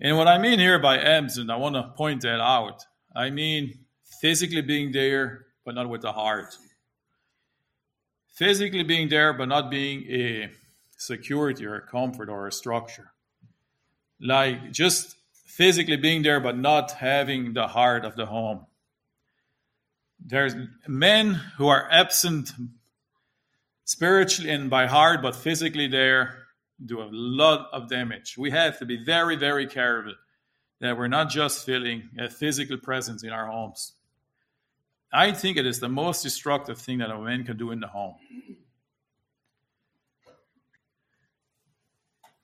And 0.00 0.16
what 0.16 0.28
I 0.28 0.38
mean 0.38 0.58
here 0.58 0.78
by 0.78 0.98
absent, 0.98 1.50
I 1.50 1.56
want 1.56 1.74
to 1.74 1.94
point 1.96 2.22
that 2.22 2.40
out. 2.40 2.84
I 3.14 3.30
mean 3.30 3.86
physically 4.20 4.62
being 4.62 4.92
there, 4.92 5.46
but 5.64 5.74
not 5.74 5.88
with 5.88 6.02
the 6.02 6.12
heart. 6.12 6.56
Physically 8.34 8.84
being 8.84 9.08
there, 9.08 9.32
but 9.32 9.48
not 9.48 9.70
being 9.70 10.04
a 10.08 10.50
security 10.96 11.66
or 11.66 11.76
a 11.76 11.86
comfort 11.86 12.28
or 12.28 12.46
a 12.46 12.52
structure. 12.52 13.12
Like 14.20 14.72
just 14.72 15.16
physically 15.58 15.96
being 15.96 16.22
there, 16.22 16.38
but 16.38 16.56
not 16.56 16.92
having 16.92 17.52
the 17.52 17.66
heart 17.66 18.04
of 18.04 18.14
the 18.14 18.26
home. 18.26 18.64
There's 20.24 20.54
men 20.86 21.34
who 21.56 21.66
are 21.66 21.88
absent 21.90 22.52
spiritually 23.84 24.52
and 24.52 24.70
by 24.70 24.86
heart, 24.86 25.20
but 25.20 25.34
physically 25.34 25.88
there 25.88 26.44
do 26.86 27.02
a 27.02 27.08
lot 27.10 27.70
of 27.72 27.90
damage. 27.90 28.38
We 28.38 28.52
have 28.52 28.78
to 28.78 28.86
be 28.86 29.04
very, 29.04 29.34
very 29.34 29.66
careful 29.66 30.14
that 30.80 30.96
we're 30.96 31.08
not 31.08 31.28
just 31.28 31.66
feeling 31.66 32.08
a 32.16 32.30
physical 32.30 32.78
presence 32.78 33.24
in 33.24 33.30
our 33.30 33.48
homes. 33.48 33.94
I 35.12 35.32
think 35.32 35.56
it 35.56 35.66
is 35.66 35.80
the 35.80 35.88
most 35.88 36.22
destructive 36.22 36.78
thing 36.78 36.98
that 36.98 37.10
a 37.10 37.18
man 37.18 37.42
can 37.42 37.56
do 37.56 37.72
in 37.72 37.80
the 37.80 37.88
home. 37.88 38.14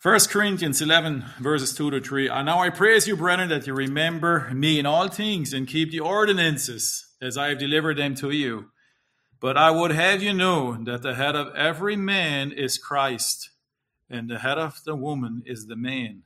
1 0.05 0.21
Corinthians 0.29 0.83
11, 0.83 1.25
verses 1.41 1.75
2 1.75 1.93
to 1.93 1.99
3. 1.99 2.29
And 2.29 2.45
now 2.45 2.59
I 2.59 2.69
praise 2.69 3.09
you, 3.09 3.17
brethren, 3.17 3.49
that 3.49 3.67
you 3.67 3.73
remember 3.73 4.51
me 4.53 4.79
in 4.79 4.85
all 4.85 5.09
things 5.09 5.55
and 5.55 5.67
keep 5.67 5.91
the 5.93 6.01
ordinances 6.01 7.07
as 7.23 7.39
I 7.39 7.49
have 7.49 7.59
delivered 7.59 7.97
them 7.97 8.15
to 8.17 8.31
you. 8.31 8.67
But 9.41 9.57
I 9.57 9.71
would 9.71 9.93
have 9.93 10.23
you 10.23 10.35
know 10.35 10.77
that 10.85 11.01
the 11.01 11.15
head 11.15 11.35
of 11.35 11.55
every 11.55 11.97
man 11.97 12.53
is 12.53 12.77
Christ, 12.77 13.49
and 14.11 14.29
the 14.29 14.41
head 14.41 14.59
of 14.59 14.85
the 14.85 14.95
woman 14.95 15.43
is 15.47 15.69
the 15.69 15.77
man, 15.77 16.25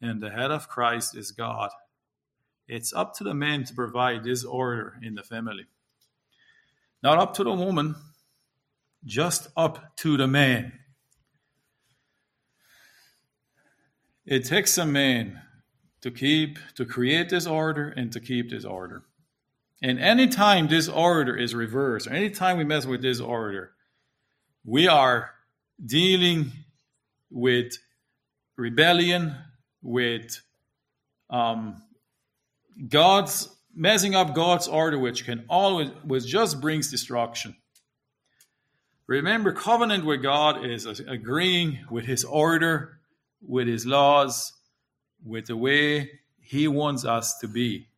and 0.00 0.22
the 0.22 0.30
head 0.30 0.50
of 0.50 0.70
Christ 0.70 1.14
is 1.14 1.30
God. 1.30 1.72
It's 2.66 2.94
up 2.94 3.12
to 3.16 3.24
the 3.24 3.34
man 3.34 3.64
to 3.64 3.74
provide 3.74 4.24
this 4.24 4.44
order 4.44 4.94
in 5.02 5.14
the 5.14 5.22
family. 5.22 5.66
Not 7.02 7.18
up 7.18 7.34
to 7.34 7.44
the 7.44 7.52
woman, 7.52 7.96
just 9.04 9.48
up 9.58 9.94
to 9.98 10.16
the 10.16 10.26
man. 10.26 10.72
It 14.26 14.44
takes 14.44 14.78
a 14.78 14.86
man 14.86 15.40
to 16.00 16.10
keep, 16.10 16.58
to 16.76 16.84
create 16.84 17.28
this 17.28 17.46
order 17.46 17.88
and 17.88 18.12
to 18.12 18.20
keep 18.20 18.50
this 18.50 18.64
order. 18.64 19.04
And 19.82 19.98
anytime 19.98 20.68
this 20.68 20.88
order 20.88 21.36
is 21.36 21.54
reversed, 21.54 22.06
or 22.06 22.12
anytime 22.12 22.56
we 22.56 22.64
mess 22.64 22.86
with 22.86 23.02
this 23.02 23.20
order, 23.20 23.72
we 24.64 24.88
are 24.88 25.30
dealing 25.84 26.52
with 27.30 27.76
rebellion, 28.56 29.34
with 29.82 30.40
um, 31.28 31.82
God's 32.88 33.54
messing 33.74 34.14
up 34.14 34.34
God's 34.34 34.68
order, 34.68 34.98
which 34.98 35.24
can 35.24 35.44
always 35.48 35.90
which 36.04 36.24
just 36.24 36.60
brings 36.60 36.90
destruction. 36.90 37.56
Remember, 39.06 39.52
covenant 39.52 40.06
with 40.06 40.22
God 40.22 40.64
is 40.64 40.86
agreeing 40.86 41.80
with 41.90 42.06
His 42.06 42.24
order, 42.24 43.00
with 43.46 43.66
His 43.66 43.86
laws, 43.86 44.52
with 45.24 45.46
the 45.46 45.56
way 45.56 46.10
He 46.40 46.68
wants 46.68 47.04
us 47.04 47.38
to 47.38 47.48
be. 47.48 47.88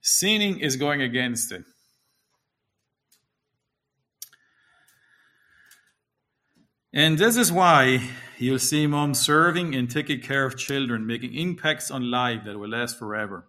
Sinning 0.00 0.60
is 0.60 0.76
going 0.76 1.02
against 1.02 1.52
it. 1.52 1.64
And 6.92 7.18
this 7.18 7.36
is 7.36 7.52
why 7.52 8.08
you'll 8.38 8.58
see 8.58 8.86
mom 8.86 9.14
serving 9.14 9.74
and 9.74 9.90
taking 9.90 10.20
care 10.20 10.44
of 10.44 10.56
children, 10.56 11.06
making 11.06 11.34
impacts 11.34 11.90
on 11.90 12.10
life 12.10 12.42
that 12.46 12.58
will 12.58 12.70
last 12.70 12.98
forever. 12.98 13.46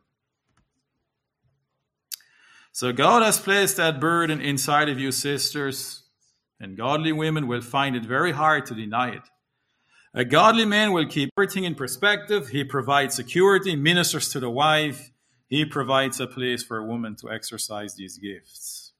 So 2.71 2.91
God 2.91 3.23
has 3.23 3.39
placed 3.39 3.77
that 3.77 3.99
burden 3.99 4.41
inside 4.41 4.89
of 4.89 4.99
you, 4.99 5.11
sisters, 5.11 6.03
and 6.59 6.77
godly 6.77 7.11
women 7.11 7.47
will 7.47 7.61
find 7.61 7.95
it 7.95 8.05
very 8.05 8.31
hard 8.31 8.65
to 8.67 8.75
deny 8.75 9.09
it. 9.09 9.23
A 10.13 10.25
godly 10.25 10.65
man 10.65 10.91
will 10.91 11.07
keep 11.07 11.29
everything 11.37 11.65
in 11.65 11.75
perspective. 11.75 12.49
He 12.49 12.63
provides 12.63 13.15
security, 13.15 13.75
ministers 13.75 14.29
to 14.29 14.39
the 14.39 14.49
wife. 14.49 15.11
He 15.47 15.65
provides 15.65 16.19
a 16.19 16.27
place 16.27 16.63
for 16.63 16.77
a 16.77 16.85
woman 16.85 17.15
to 17.17 17.31
exercise 17.31 17.95
these 17.95 18.17
gifts. 18.17 18.93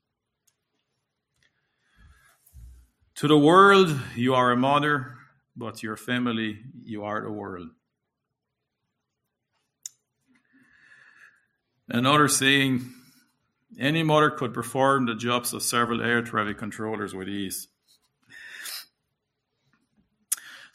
To 3.15 3.27
the 3.27 3.37
world, 3.37 3.99
you 4.15 4.33
are 4.33 4.51
a 4.51 4.57
mother, 4.57 5.15
but 5.55 5.77
to 5.77 5.87
your 5.87 5.97
family, 5.97 6.59
you 6.83 7.03
are 7.03 7.21
the 7.21 7.31
world. 7.31 7.69
Another 11.89 12.27
saying 12.27 12.93
any 13.79 14.03
mother 14.03 14.29
could 14.29 14.53
perform 14.53 15.07
the 15.07 15.15
jobs 15.15 15.53
of 15.53 15.63
several 15.63 16.01
air 16.01 16.21
traffic 16.21 16.59
controllers 16.59 17.15
with 17.15 17.27
ease. 17.27 17.67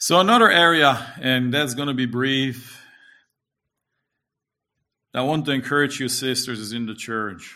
So, 0.07 0.19
another 0.19 0.51
area, 0.51 1.15
and 1.19 1.51
that's 1.51 1.73
going 1.73 1.87
to 1.87 1.95
be 1.95 2.05
brief, 2.05 2.79
I 5.15 5.23
want 5.23 5.45
to 5.45 5.51
encourage 5.51 5.99
you, 5.99 6.09
sisters, 6.09 6.59
is 6.59 6.73
in 6.73 6.85
the 6.85 6.93
church. 6.93 7.55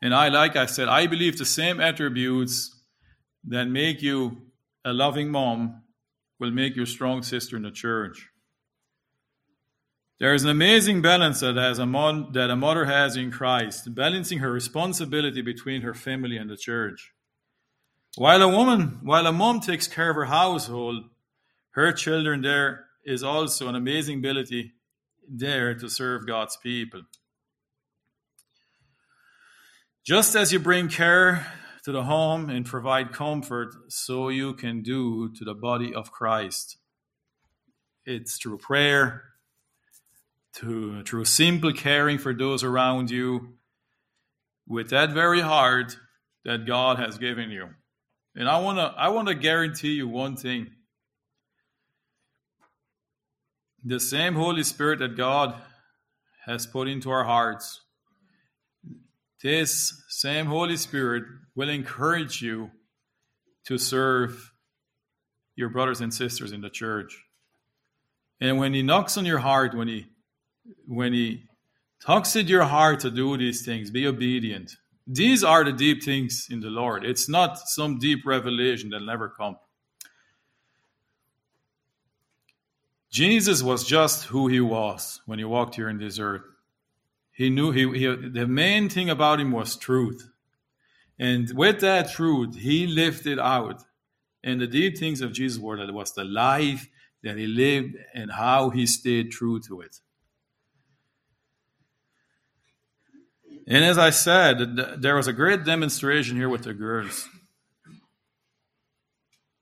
And 0.00 0.14
I, 0.14 0.28
like 0.28 0.54
I 0.54 0.66
said, 0.66 0.86
I 0.86 1.08
believe 1.08 1.38
the 1.38 1.44
same 1.44 1.80
attributes 1.80 2.72
that 3.48 3.64
make 3.64 4.00
you 4.00 4.42
a 4.84 4.92
loving 4.92 5.32
mom 5.32 5.82
will 6.38 6.52
make 6.52 6.76
you 6.76 6.84
a 6.84 6.86
strong 6.86 7.24
sister 7.24 7.56
in 7.56 7.64
the 7.64 7.72
church. 7.72 8.28
There 10.20 10.34
is 10.34 10.44
an 10.44 10.50
amazing 10.50 11.02
balance 11.02 11.40
that, 11.40 11.58
a 11.58 11.84
mon- 11.84 12.30
that 12.30 12.48
a 12.48 12.54
mother 12.54 12.84
has 12.84 13.16
in 13.16 13.32
Christ, 13.32 13.92
balancing 13.92 14.38
her 14.38 14.52
responsibility 14.52 15.42
between 15.42 15.82
her 15.82 15.94
family 15.94 16.36
and 16.36 16.48
the 16.48 16.56
church. 16.56 17.12
While 18.16 18.42
a 18.42 18.48
woman, 18.48 18.98
while 19.02 19.26
a 19.26 19.32
mom 19.32 19.60
takes 19.60 19.86
care 19.86 20.10
of 20.10 20.16
her 20.16 20.24
household, 20.24 21.04
her 21.70 21.92
children, 21.92 22.42
there 22.42 22.86
is 23.04 23.22
also 23.22 23.68
an 23.68 23.76
amazing 23.76 24.18
ability 24.18 24.72
there 25.28 25.74
to 25.74 25.88
serve 25.88 26.26
God's 26.26 26.56
people. 26.56 27.02
Just 30.04 30.34
as 30.34 30.52
you 30.52 30.58
bring 30.58 30.88
care 30.88 31.46
to 31.84 31.92
the 31.92 32.02
home 32.02 32.50
and 32.50 32.66
provide 32.66 33.12
comfort, 33.12 33.74
so 33.88 34.28
you 34.28 34.54
can 34.54 34.82
do 34.82 35.32
to 35.34 35.44
the 35.44 35.54
body 35.54 35.94
of 35.94 36.10
Christ. 36.10 36.78
It's 38.04 38.38
through 38.38 38.58
prayer, 38.58 39.22
to, 40.56 41.04
through 41.04 41.26
simple 41.26 41.72
caring 41.72 42.18
for 42.18 42.34
those 42.34 42.64
around 42.64 43.10
you, 43.10 43.54
with 44.66 44.90
that 44.90 45.12
very 45.12 45.40
heart 45.40 45.96
that 46.44 46.66
God 46.66 46.98
has 46.98 47.16
given 47.16 47.50
you. 47.50 47.68
And 48.34 48.48
I 48.48 48.60
want 48.60 48.78
to 48.78 48.84
I 48.96 49.08
want 49.08 49.28
to 49.28 49.34
guarantee 49.34 49.92
you 49.92 50.08
one 50.08 50.36
thing. 50.36 50.68
The 53.84 53.98
same 53.98 54.34
Holy 54.34 54.62
Spirit 54.62 54.98
that 54.98 55.16
God 55.16 55.54
has 56.46 56.66
put 56.66 56.86
into 56.86 57.10
our 57.10 57.24
hearts, 57.24 57.80
this 59.42 60.02
same 60.08 60.46
Holy 60.46 60.76
Spirit 60.76 61.24
will 61.54 61.68
encourage 61.68 62.42
you 62.42 62.70
to 63.66 63.78
serve 63.78 64.52
your 65.56 65.68
brothers 65.68 66.00
and 66.00 66.12
sisters 66.12 66.52
in 66.52 66.60
the 66.60 66.70
church. 66.70 67.24
And 68.40 68.58
when 68.58 68.74
He 68.74 68.82
knocks 68.82 69.16
on 69.16 69.26
your 69.26 69.38
heart, 69.38 69.74
when 69.74 69.88
He 69.88 70.06
when 70.86 71.12
He 71.12 71.44
tugs 72.04 72.36
at 72.36 72.48
your 72.48 72.64
heart 72.64 73.00
to 73.00 73.10
do 73.10 73.36
these 73.36 73.64
things, 73.64 73.90
be 73.90 74.06
obedient. 74.06 74.72
These 75.06 75.42
are 75.42 75.64
the 75.64 75.72
deep 75.72 76.02
things 76.02 76.46
in 76.50 76.60
the 76.60 76.68
Lord. 76.70 77.04
It's 77.04 77.28
not 77.28 77.58
some 77.68 77.98
deep 77.98 78.24
revelation 78.24 78.90
that'll 78.90 79.06
never 79.06 79.28
come. 79.28 79.56
Jesus 83.10 83.62
was 83.62 83.84
just 83.84 84.24
who 84.26 84.46
he 84.46 84.60
was 84.60 85.20
when 85.26 85.38
he 85.38 85.44
walked 85.44 85.74
here 85.74 85.88
in 85.88 85.98
this 85.98 86.18
earth. 86.18 86.42
He 87.32 87.50
knew 87.50 87.72
he, 87.72 87.90
he 87.98 88.06
the 88.06 88.46
main 88.46 88.88
thing 88.88 89.10
about 89.10 89.40
him 89.40 89.50
was 89.50 89.76
truth. 89.76 90.28
And 91.18 91.50
with 91.54 91.80
that 91.80 92.10
truth, 92.10 92.56
he 92.56 92.86
lived 92.86 93.26
it 93.26 93.38
out. 93.38 93.82
And 94.44 94.60
the 94.60 94.66
deep 94.66 94.96
things 94.96 95.20
of 95.20 95.32
Jesus 95.32 95.60
were 95.60 95.76
that 95.76 95.92
was 95.92 96.12
the 96.12 96.24
life 96.24 96.88
that 97.22 97.36
he 97.36 97.46
lived 97.46 97.96
and 98.14 98.30
how 98.30 98.70
he 98.70 98.86
stayed 98.86 99.30
true 99.30 99.60
to 99.60 99.80
it. 99.80 100.00
And 103.70 103.84
as 103.84 103.98
I 103.98 104.10
said, 104.10 104.98
there 105.00 105.14
was 105.14 105.28
a 105.28 105.32
great 105.32 105.64
demonstration 105.64 106.36
here 106.36 106.48
with 106.48 106.64
the 106.64 106.74
girls. 106.74 107.28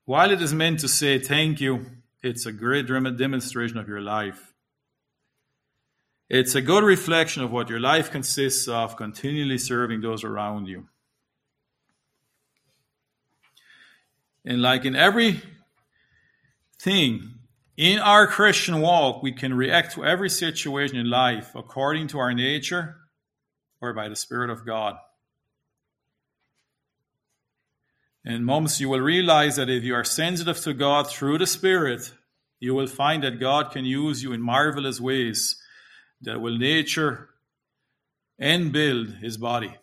While 0.05 0.31
it 0.31 0.41
is 0.41 0.51
meant 0.51 0.79
to 0.79 0.87
say 0.87 1.19
thank 1.19 1.61
you, 1.61 1.85
it's 2.23 2.47
a 2.47 2.51
great 2.51 2.87
demonstration 2.87 3.77
of 3.77 3.87
your 3.87 4.01
life. 4.01 4.51
It's 6.27 6.55
a 6.55 6.61
good 6.61 6.83
reflection 6.83 7.43
of 7.43 7.51
what 7.51 7.69
your 7.69 7.79
life 7.79 8.09
consists 8.09 8.67
of, 8.67 8.97
continually 8.97 9.59
serving 9.59 10.01
those 10.01 10.23
around 10.23 10.65
you. 10.65 10.87
And 14.43 14.59
like 14.59 14.85
in 14.85 14.95
every 14.95 15.39
thing, 16.79 17.35
in 17.77 17.99
our 17.99 18.25
Christian 18.25 18.81
walk, 18.81 19.21
we 19.21 19.33
can 19.33 19.53
react 19.53 19.93
to 19.93 20.03
every 20.03 20.31
situation 20.31 20.97
in 20.97 21.11
life 21.11 21.51
according 21.53 22.07
to 22.07 22.17
our 22.17 22.33
nature 22.33 22.98
or 23.81 23.93
by 23.93 24.09
the 24.09 24.15
Spirit 24.15 24.49
of 24.49 24.65
God. 24.65 24.95
In 28.25 28.43
moments, 28.43 28.79
you 28.79 28.89
will 28.89 28.99
realize 28.99 29.55
that 29.55 29.69
if 29.69 29.83
you 29.83 29.95
are 29.95 30.03
sensitive 30.03 30.59
to 30.61 30.73
God 30.73 31.09
through 31.09 31.37
the 31.37 31.47
Spirit, 31.47 32.11
you 32.59 32.75
will 32.75 32.87
find 32.87 33.23
that 33.23 33.39
God 33.39 33.71
can 33.71 33.85
use 33.85 34.21
you 34.21 34.33
in 34.33 34.41
marvelous 34.41 34.99
ways 34.99 35.61
that 36.21 36.41
will 36.41 36.57
nature 36.57 37.29
and 38.37 38.71
build 38.71 39.15
His 39.15 39.37
body. 39.37 39.75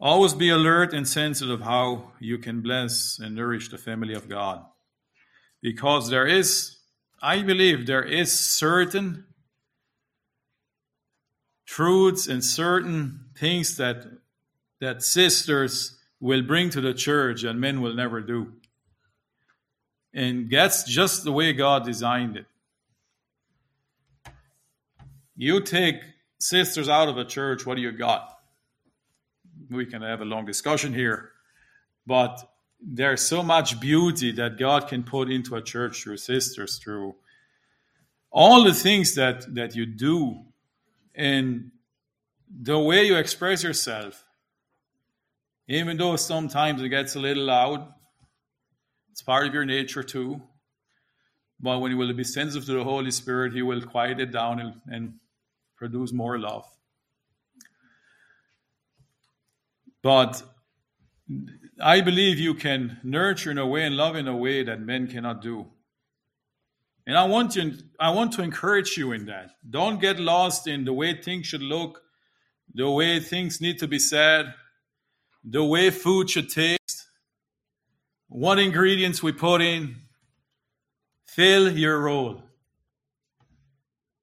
Always 0.00 0.34
be 0.34 0.48
alert 0.48 0.94
and 0.94 1.06
sensitive 1.06 1.60
how 1.60 2.12
you 2.18 2.38
can 2.38 2.62
bless 2.62 3.18
and 3.18 3.36
nourish 3.36 3.68
the 3.68 3.78
family 3.78 4.14
of 4.14 4.28
God. 4.28 4.64
Because 5.62 6.08
there 6.08 6.26
is, 6.26 6.78
I 7.22 7.42
believe, 7.42 7.86
there 7.86 8.02
is 8.02 8.32
certain 8.32 9.26
truths 11.70 12.26
and 12.26 12.44
certain 12.44 13.20
things 13.36 13.76
that 13.76 14.04
that 14.80 15.04
sisters 15.04 15.96
will 16.18 16.42
bring 16.42 16.68
to 16.68 16.80
the 16.80 16.92
church 16.92 17.44
and 17.44 17.60
men 17.60 17.80
will 17.80 17.94
never 17.94 18.20
do. 18.20 18.52
And 20.12 20.50
that's 20.50 20.82
just 20.82 21.22
the 21.22 21.30
way 21.30 21.52
God 21.52 21.84
designed 21.84 22.36
it. 22.36 22.46
You 25.36 25.60
take 25.60 26.02
sisters 26.40 26.88
out 26.88 27.08
of 27.08 27.16
a 27.18 27.24
church, 27.24 27.64
what 27.64 27.76
do 27.76 27.82
you 27.82 27.92
got? 27.92 28.36
We 29.70 29.86
can 29.86 30.02
have 30.02 30.22
a 30.22 30.24
long 30.24 30.46
discussion 30.46 30.92
here, 30.92 31.30
but 32.04 32.50
there's 32.82 33.22
so 33.22 33.44
much 33.44 33.78
beauty 33.78 34.32
that 34.32 34.58
God 34.58 34.88
can 34.88 35.04
put 35.04 35.30
into 35.30 35.54
a 35.54 35.62
church 35.62 36.02
through 36.02 36.16
sisters, 36.16 36.78
through 36.78 37.14
all 38.32 38.64
the 38.64 38.74
things 38.74 39.14
that, 39.14 39.54
that 39.54 39.76
you 39.76 39.86
do, 39.86 40.46
and 41.14 41.70
the 42.50 42.78
way 42.78 43.04
you 43.04 43.16
express 43.16 43.62
yourself 43.62 44.24
even 45.70 45.96
though 45.96 46.16
sometimes 46.16 46.82
it 46.82 46.88
gets 46.88 47.14
a 47.14 47.20
little 47.20 47.44
loud, 47.44 47.86
it's 49.12 49.22
part 49.22 49.46
of 49.46 49.54
your 49.54 49.64
nature 49.64 50.02
too. 50.02 50.42
But 51.60 51.78
when 51.78 51.92
you 51.92 51.96
will 51.96 52.12
be 52.12 52.24
sensitive 52.24 52.66
to 52.66 52.72
the 52.72 52.82
Holy 52.82 53.12
Spirit, 53.12 53.52
He 53.52 53.62
will 53.62 53.80
quiet 53.80 54.18
it 54.18 54.32
down 54.32 54.58
and, 54.58 54.80
and 54.88 55.14
produce 55.76 56.12
more 56.12 56.40
love. 56.40 56.66
But 60.02 60.42
I 61.80 62.00
believe 62.00 62.40
you 62.40 62.54
can 62.54 62.98
nurture 63.04 63.52
in 63.52 63.58
a 63.58 63.66
way 63.66 63.84
and 63.84 63.96
love 63.96 64.16
in 64.16 64.26
a 64.26 64.36
way 64.36 64.64
that 64.64 64.80
men 64.80 65.06
cannot 65.06 65.40
do. 65.40 65.68
And 67.10 67.18
I 67.18 67.24
want 67.24 67.56
you, 67.56 67.72
I 67.98 68.10
want 68.10 68.30
to 68.34 68.42
encourage 68.42 68.96
you 68.96 69.10
in 69.10 69.26
that. 69.26 69.50
Don't 69.68 70.00
get 70.00 70.20
lost 70.20 70.68
in 70.68 70.84
the 70.84 70.92
way 70.92 71.20
things 71.20 71.44
should 71.44 71.60
look, 71.60 72.02
the 72.72 72.88
way 72.88 73.18
things 73.18 73.60
need 73.60 73.80
to 73.80 73.88
be 73.88 73.98
said 73.98 74.54
the 75.42 75.64
way 75.64 75.90
food 75.90 76.30
should 76.30 76.48
taste, 76.48 77.08
what 78.28 78.60
ingredients 78.60 79.24
we 79.24 79.32
put 79.32 79.60
in. 79.60 79.96
Fill 81.26 81.76
your 81.76 82.00
role. 82.00 82.44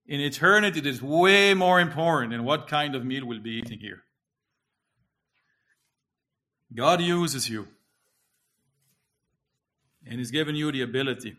In 0.06 0.22
eternity, 0.22 0.80
it 0.80 0.86
is 0.86 1.02
way 1.02 1.54
more 1.54 1.82
important 1.82 2.32
than 2.32 2.46
what 2.46 2.68
kind 2.68 2.96
of 2.96 3.04
meal 3.04 3.26
we'll 3.26 3.42
be 3.42 3.58
eating 3.58 3.80
here. 3.80 4.04
God 6.74 7.02
uses 7.02 7.50
you, 7.50 7.68
and 10.06 10.20
He's 10.20 10.32
given 10.32 10.56
you 10.56 10.72
the 10.72 10.84
ability. 10.84 11.36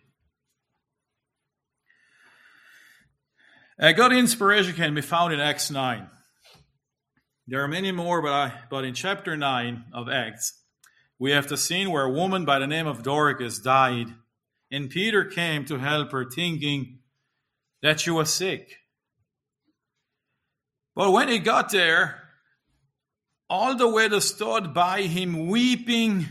Uh, 3.81 3.87
a 3.87 3.93
good 3.93 4.13
inspiration 4.13 4.75
can 4.75 4.95
be 4.95 5.01
found 5.01 5.33
in 5.33 5.41
Acts 5.41 5.71
9. 5.71 6.09
There 7.47 7.63
are 7.63 7.69
many 7.69 7.93
more, 7.93 8.21
but, 8.21 8.33
I, 8.33 8.53
but 8.71 8.85
in 8.85 8.95
chapter 8.95 9.37
9 9.37 9.85
of 9.93 10.09
Acts, 10.09 10.63
we 11.19 11.31
have 11.31 11.49
the 11.49 11.57
scene 11.57 11.91
where 11.91 12.05
a 12.05 12.11
woman 12.11 12.45
by 12.45 12.59
the 12.59 12.67
name 12.67 12.87
of 12.87 13.03
Dorcas 13.03 13.59
died, 13.59 14.09
and 14.71 14.91
Peter 14.91 15.25
came 15.25 15.65
to 15.67 15.79
help 15.79 16.13
her, 16.13 16.29
thinking 16.29 16.99
that 17.83 18.01
she 18.01 18.11
was 18.11 18.33
sick. 18.33 18.77
But 20.95 21.13
when 21.13 21.29
he 21.29 21.39
got 21.39 21.71
there, 21.71 22.23
all 23.49 23.77
the 23.77 23.89
widows 23.89 24.29
stood 24.35 24.75
by 24.75 25.03
him, 25.03 25.49
weeping, 25.49 26.27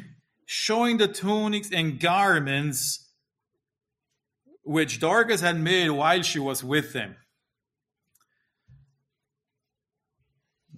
showing 0.45 0.97
the 0.97 1.07
tunics 1.07 1.71
and 1.71 1.99
garments 1.99 3.09
which 4.63 4.99
Dorcas 4.99 5.39
had 5.39 5.57
made 5.59 5.89
while 5.89 6.21
she 6.21 6.39
was 6.39 6.63
with 6.63 6.91
them. 6.91 7.15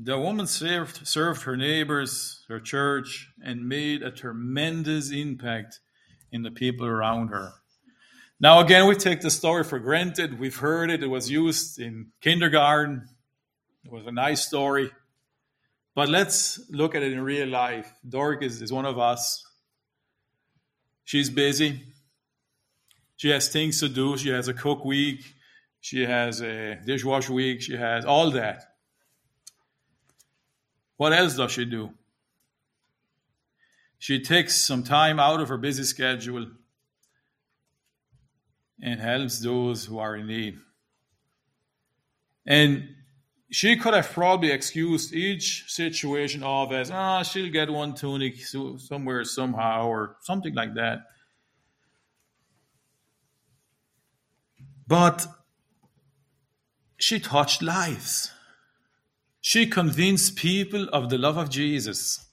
The 0.01 0.17
woman 0.17 0.47
served, 0.47 1.05
served 1.05 1.41
her 1.41 1.57
neighbors, 1.57 2.45
her 2.47 2.61
church, 2.61 3.33
and 3.43 3.67
made 3.67 4.01
a 4.01 4.09
tremendous 4.09 5.11
impact 5.11 5.81
in 6.31 6.41
the 6.41 6.51
people 6.51 6.87
around 6.87 7.27
her. 7.27 7.51
Now, 8.39 8.61
again, 8.61 8.87
we 8.87 8.95
take 8.95 9.19
the 9.19 9.29
story 9.29 9.65
for 9.65 9.77
granted. 9.77 10.39
We've 10.39 10.55
heard 10.55 10.89
it, 10.89 11.03
it 11.03 11.07
was 11.07 11.29
used 11.29 11.81
in 11.81 12.11
kindergarten. 12.21 13.09
It 13.83 13.91
was 13.91 14.07
a 14.07 14.11
nice 14.13 14.47
story. 14.47 14.89
But 15.95 16.07
let's 16.07 16.61
look 16.69 16.95
at 16.95 17.03
it 17.03 17.11
in 17.11 17.19
real 17.19 17.49
life. 17.49 17.91
Dorcas 18.07 18.61
is 18.61 18.71
one 18.71 18.85
of 18.85 18.97
us. 18.97 19.43
She's 21.03 21.29
busy. 21.29 21.81
She 23.17 23.31
has 23.31 23.49
things 23.49 23.81
to 23.81 23.89
do. 23.89 24.15
She 24.15 24.29
has 24.29 24.47
a 24.47 24.53
cook 24.53 24.85
week. 24.85 25.19
She 25.81 26.05
has 26.05 26.41
a 26.41 26.79
dishwash 26.87 27.27
week. 27.27 27.61
She 27.61 27.75
has 27.75 28.05
all 28.05 28.31
that. 28.31 28.68
What 30.99 31.13
else 31.13 31.37
does 31.37 31.53
she 31.53 31.63
do? 31.63 31.91
She 33.99 34.21
takes 34.21 34.65
some 34.65 34.83
time 34.83 35.17
out 35.17 35.39
of 35.39 35.47
her 35.47 35.57
busy 35.57 35.83
schedule 35.83 36.47
and 38.81 38.99
helps 38.99 39.39
those 39.39 39.85
who 39.85 39.97
are 39.97 40.17
in 40.17 40.27
need. 40.27 40.57
And 42.45 42.89
she 43.49 43.77
could 43.77 43.93
have 43.93 44.11
probably 44.11 44.51
excused 44.51 45.13
each 45.13 45.71
situation 45.71 46.43
of 46.43 46.73
as, 46.73 46.91
ah, 46.91 47.19
oh, 47.19 47.23
she'll 47.23 47.49
get 47.49 47.69
one 47.69 47.95
tunic 47.95 48.35
somewhere, 48.41 49.23
somehow, 49.23 49.87
or 49.87 50.17
something 50.19 50.53
like 50.53 50.73
that. 50.73 51.03
But 54.85 55.25
she 56.97 57.21
touched 57.21 57.61
lives. 57.61 58.33
She 59.41 59.67
convinced 59.67 60.35
people 60.35 60.89
of 60.89 61.09
the 61.09 61.17
love 61.17 61.37
of 61.37 61.49
Jesus 61.49 62.25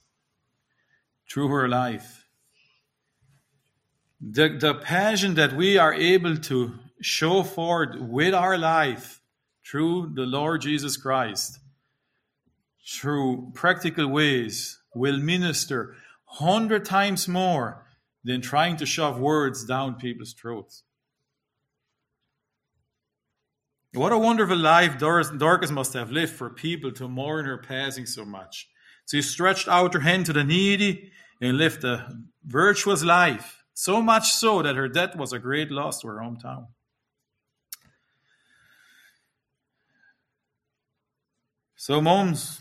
through 1.29 1.47
her 1.49 1.67
life. 1.67 2.25
The, 4.19 4.49
the 4.49 4.73
passion 4.73 5.35
that 5.35 5.53
we 5.53 5.77
are 5.77 5.93
able 5.93 6.37
to 6.37 6.73
show 7.01 7.43
forth 7.43 7.95
with 7.99 8.33
our 8.33 8.57
life 8.57 9.21
through 9.65 10.13
the 10.15 10.25
Lord 10.25 10.61
Jesus 10.61 10.97
Christ, 10.97 11.59
through 12.87 13.51
practical 13.53 14.07
ways, 14.07 14.79
will 14.95 15.17
minister 15.17 15.95
hundred 16.25 16.85
times 16.85 17.27
more 17.27 17.85
than 18.23 18.41
trying 18.41 18.75
to 18.77 18.85
shove 18.85 19.19
words 19.19 19.63
down 19.63 19.95
people's 19.95 20.33
throats. 20.33 20.83
What 23.97 24.11
a 24.11 24.17
wonderful 24.19 24.57
life 24.57 24.99
Dorcas 24.99 25.71
must 25.71 25.93
have 25.93 26.11
lived 26.11 26.33
for 26.33 26.51
people 26.51 26.91
to 26.91 27.07
mourn 27.07 27.45
her 27.45 27.57
passing 27.57 28.05
so 28.05 28.23
much. 28.25 28.69
She 29.09 29.23
stretched 29.23 29.67
out 29.67 29.95
her 29.95 30.01
hand 30.01 30.27
to 30.27 30.33
the 30.33 30.43
needy 30.43 31.11
and 31.41 31.57
lived 31.57 31.83
a 31.83 32.07
virtuous 32.45 33.03
life 33.03 33.63
So 33.73 34.01
much 34.01 34.31
so 34.31 34.61
that 34.61 34.75
her 34.75 34.87
death 34.87 35.15
was 35.15 35.33
a 35.33 35.39
great 35.39 35.71
loss 35.71 35.99
to 36.01 36.07
her 36.07 36.17
hometown. 36.17 36.67
So, 41.75 41.99
moms, 41.99 42.59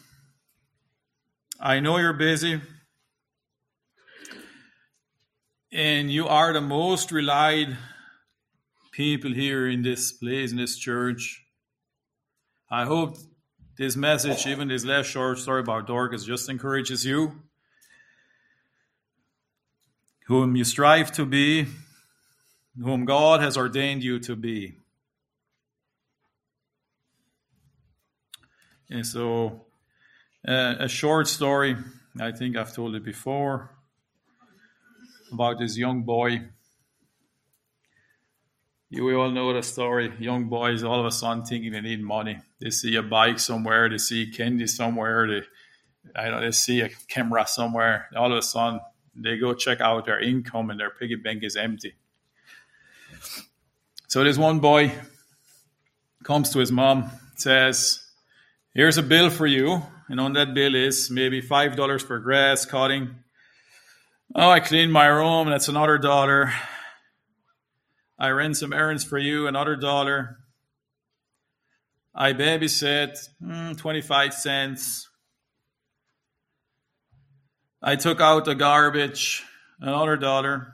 I 1.61 1.81
know 1.81 1.99
you're 1.99 2.13
busy, 2.13 2.61
and 5.73 6.11
you 6.11 6.29
are 6.29 6.53
the 6.53 6.61
most 6.61 7.13
relied 7.13 7.77
people 8.97 9.31
here 9.31 9.69
in 9.69 9.83
this 9.83 10.11
place, 10.11 10.53
in 10.53 10.57
this 10.57 10.79
church. 10.79 11.45
I 12.71 12.87
hope 12.87 13.19
this 13.77 13.95
message, 13.95 14.47
even 14.47 14.69
this 14.69 14.87
last 14.87 15.09
short 15.09 15.39
story 15.39 15.61
about 15.61 15.87
Dorcas, 15.87 16.25
just 16.25 16.49
encourages 16.49 17.05
you, 17.05 17.43
whom 20.29 20.57
you 20.57 20.65
strive 20.65 21.13
to 21.13 21.27
be, 21.27 21.67
whom 22.83 23.05
God 23.05 23.43
has 23.43 23.59
ordained 23.59 24.03
you 24.03 24.19
to 24.21 24.35
be. 24.35 24.79
And 28.89 29.07
so, 29.07 29.67
uh, 30.49 30.77
a 30.79 30.89
short 30.89 31.29
story, 31.29 31.77
I 32.19 32.33
think 32.33 32.57
I've 32.57 32.75
told 32.75 32.95
it 32.95 33.05
before, 33.05 33.69
about 35.31 35.59
this 35.59 35.77
young 35.77 36.03
boy. 36.05 36.49
You 38.89 39.21
all 39.21 39.31
know 39.31 39.53
the 39.53 39.63
story. 39.63 40.13
Young 40.19 40.49
boys 40.49 40.85
all 40.85 41.01
of 41.01 41.07
a 41.07 41.11
sudden 41.11 41.45
thinking 41.45 41.73
they 41.73 41.81
need 41.81 42.03
money. 42.03 42.39
They 42.61 42.71
see 42.71 42.95
a 42.97 43.03
bike 43.03 43.39
somewhere, 43.41 43.89
they 43.89 43.99
see 43.99 44.31
candy 44.31 44.67
somewhere, 44.67 45.27
they 45.27 45.43
I 46.15 46.31
know 46.31 46.41
they 46.41 46.53
see 46.53 46.81
a 46.81 46.91
camera 47.09 47.47
somewhere. 47.47 48.09
All 48.17 48.31
of 48.31 48.39
a 48.39 48.43
sudden, 48.43 48.81
they 49.15 49.39
go 49.39 49.55
check 49.55 49.81
out 49.81 50.05
their 50.05 50.21
income 50.21 50.71
and 50.71 50.79
their 50.79 50.91
piggy 50.91 51.17
bank 51.17 51.43
is 51.43 51.57
empty. 51.57 51.95
So 54.09 54.23
this 54.23 54.39
one 54.39 54.61
boy 54.61 54.93
comes 56.23 56.51
to 56.51 56.59
his 56.61 56.71
mom, 56.71 57.11
says, 57.37 58.03
Here's 58.75 58.99
a 58.99 59.03
bill 59.03 59.31
for 59.31 59.47
you. 59.47 59.83
And 60.09 60.21
on 60.21 60.35
that 60.35 60.55
bill 60.55 60.75
is 60.75 61.11
maybe 61.11 61.43
$5 61.43 62.03
for 62.03 62.19
grass 62.21 62.65
cutting. 62.65 63.17
Oh, 64.35 64.51
I 64.51 64.61
cleaned 64.61 64.93
my 64.93 65.07
room. 65.07 65.49
That's 65.49 65.69
another 65.69 65.99
dollar. 65.99 66.53
I 68.19 68.29
ran 68.31 68.55
some 68.55 68.73
errands 68.73 69.05
for 69.05 69.19
you. 69.19 69.47
Another 69.47 69.77
dollar. 69.77 70.39
I 72.15 72.33
babysit. 72.33 73.29
Mm, 73.43 73.77
25 73.77 74.35
cents. 74.35 75.09
I 77.83 77.97
took 77.97 78.21
out 78.21 78.45
the 78.47 78.55
garbage. 78.55 79.45
Another 79.81 80.17
dollar. 80.17 80.73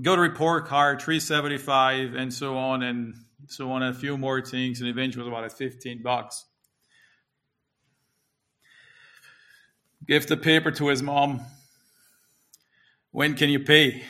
Go 0.00 0.16
to 0.16 0.22
report 0.22 0.66
card, 0.66 1.02
375 1.02 2.14
and 2.14 2.32
so 2.32 2.56
on. 2.56 2.82
And 2.82 3.14
so 3.48 3.70
on 3.72 3.82
a 3.82 3.92
few 3.92 4.16
more 4.16 4.40
things, 4.40 4.80
and 4.80 4.88
eventually 4.88 5.28
about 5.28 5.44
at 5.44 5.52
15 5.52 6.02
bucks. 6.02 6.46
Give 10.06 10.26
the 10.26 10.36
paper 10.36 10.70
to 10.72 10.88
his 10.88 11.02
mom. 11.02 11.42
When 13.12 13.34
can 13.34 13.50
you 13.50 13.60
pay? 13.60 14.02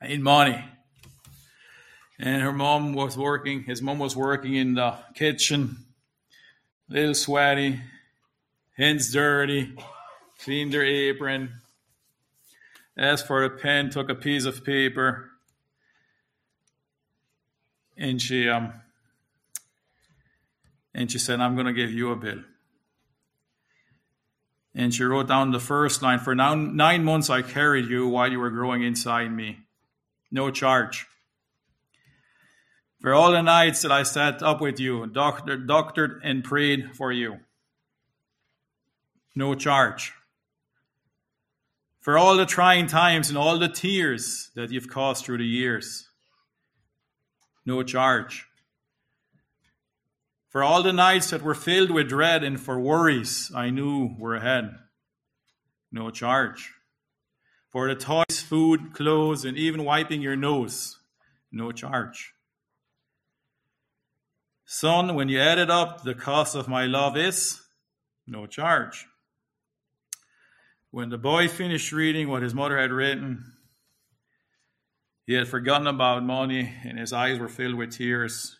I 0.00 0.08
need 0.08 0.20
money. 0.20 0.62
And 2.18 2.42
her 2.42 2.52
mom 2.52 2.92
was 2.92 3.16
working, 3.16 3.64
his 3.64 3.82
mom 3.82 3.98
was 3.98 4.14
working 4.14 4.54
in 4.54 4.74
the 4.74 4.98
kitchen, 5.14 5.78
little 6.88 7.14
sweaty, 7.14 7.80
hands 8.76 9.12
dirty, 9.12 9.74
cleaned 10.38 10.74
her 10.74 10.84
apron, 10.84 11.60
asked 12.96 13.26
for 13.26 13.42
a 13.42 13.50
pen, 13.50 13.90
took 13.90 14.10
a 14.10 14.14
piece 14.14 14.44
of 14.44 14.62
paper, 14.62 15.30
and 17.96 18.20
she 18.20 18.48
um 18.48 18.74
and 20.94 21.10
she 21.10 21.18
said, 21.18 21.40
I'm 21.40 21.56
to 21.56 21.72
give 21.72 21.90
you 21.90 22.12
a 22.12 22.16
bill. 22.16 22.44
And 24.74 24.92
she 24.92 25.04
wrote 25.04 25.28
down 25.28 25.52
the 25.52 25.60
first 25.60 26.02
line 26.02 26.18
For 26.18 26.34
now, 26.34 26.54
nine 26.54 27.04
months 27.04 27.30
I 27.30 27.42
carried 27.42 27.86
you 27.86 28.08
while 28.08 28.30
you 28.30 28.40
were 28.40 28.50
growing 28.50 28.82
inside 28.82 29.30
me. 29.32 29.58
No 30.30 30.50
charge. 30.50 31.06
For 33.00 33.14
all 33.14 33.30
the 33.30 33.42
nights 33.42 33.82
that 33.82 33.92
I 33.92 34.02
sat 34.02 34.42
up 34.42 34.60
with 34.60 34.80
you, 34.80 35.06
doctored, 35.06 35.68
doctored 35.68 36.20
and 36.24 36.42
prayed 36.42 36.96
for 36.96 37.12
you. 37.12 37.40
No 39.36 39.54
charge. 39.54 40.12
For 42.00 42.18
all 42.18 42.36
the 42.36 42.46
trying 42.46 42.86
times 42.86 43.28
and 43.28 43.38
all 43.38 43.58
the 43.58 43.68
tears 43.68 44.50
that 44.54 44.70
you've 44.70 44.88
caused 44.88 45.24
through 45.24 45.38
the 45.38 45.46
years 45.46 46.08
no 47.66 47.82
charge. 47.82 48.46
For 50.54 50.62
all 50.62 50.84
the 50.84 50.92
nights 50.92 51.30
that 51.30 51.42
were 51.42 51.56
filled 51.56 51.90
with 51.90 52.08
dread 52.08 52.44
and 52.44 52.60
for 52.60 52.78
worries 52.78 53.50
I 53.56 53.70
knew 53.70 54.14
were 54.16 54.36
ahead, 54.36 54.76
no 55.90 56.10
charge. 56.10 56.74
For 57.70 57.88
the 57.88 57.96
toys, 57.96 58.40
food, 58.40 58.92
clothes, 58.92 59.44
and 59.44 59.56
even 59.56 59.82
wiping 59.82 60.22
your 60.22 60.36
nose, 60.36 61.00
no 61.50 61.72
charge. 61.72 62.34
Son, 64.64 65.16
when 65.16 65.28
you 65.28 65.40
added 65.40 65.70
up 65.70 66.04
the 66.04 66.14
cost 66.14 66.54
of 66.54 66.68
my 66.68 66.86
love 66.86 67.16
is 67.16 67.60
no 68.24 68.46
charge. 68.46 69.08
When 70.92 71.08
the 71.08 71.18
boy 71.18 71.48
finished 71.48 71.90
reading 71.90 72.28
what 72.28 72.44
his 72.44 72.54
mother 72.54 72.78
had 72.78 72.92
written, 72.92 73.44
he 75.26 75.32
had 75.32 75.48
forgotten 75.48 75.88
about 75.88 76.22
money, 76.22 76.76
and 76.84 76.96
his 76.96 77.12
eyes 77.12 77.40
were 77.40 77.48
filled 77.48 77.74
with 77.74 77.90
tears. 77.90 78.56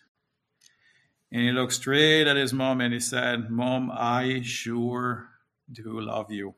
And 1.35 1.43
he 1.43 1.51
looked 1.51 1.73
straight 1.73 2.27
at 2.27 2.37
his 2.37 2.53
mom 2.53 2.79
and 2.79 2.93
he 2.93 3.01
said, 3.01 3.49
Mom, 3.49 3.91
I 3.93 4.39
sure 4.41 5.27
do 5.69 5.99
love 5.99 6.31
you. 6.31 6.55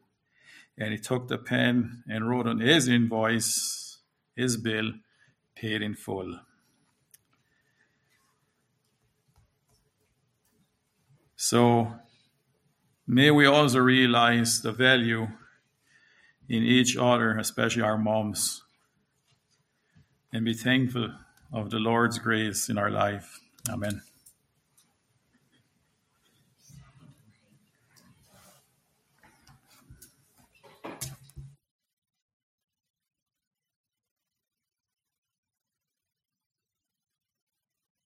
And 0.78 0.92
he 0.92 1.00
took 1.00 1.28
the 1.28 1.40
pen 1.40 2.04
and 2.08 2.30
wrote 2.30 2.46
on 2.46 2.60
his 2.60 2.88
invoice, 2.88 3.98
his 4.36 4.56
bill, 4.56 4.92
paid 5.56 5.82
in 5.82 5.96
full. 5.96 6.42
So 11.36 11.94
may 13.08 13.32
we 13.32 13.48
also 13.48 13.80
realize 13.80 14.62
the 14.62 14.72
value 14.72 15.28
in 16.48 16.62
each 16.62 16.96
other, 16.96 17.36
especially 17.40 17.82
our 17.82 17.98
moms 17.98 18.62
and 20.32 20.46
be 20.46 20.54
thankful 20.54 21.16
of 21.52 21.72
the 21.72 21.80
Lord's 21.80 22.20
grace 22.20 22.70
in 22.70 22.78
our 22.78 22.92
life. 22.92 23.40
Amen. 23.68 24.04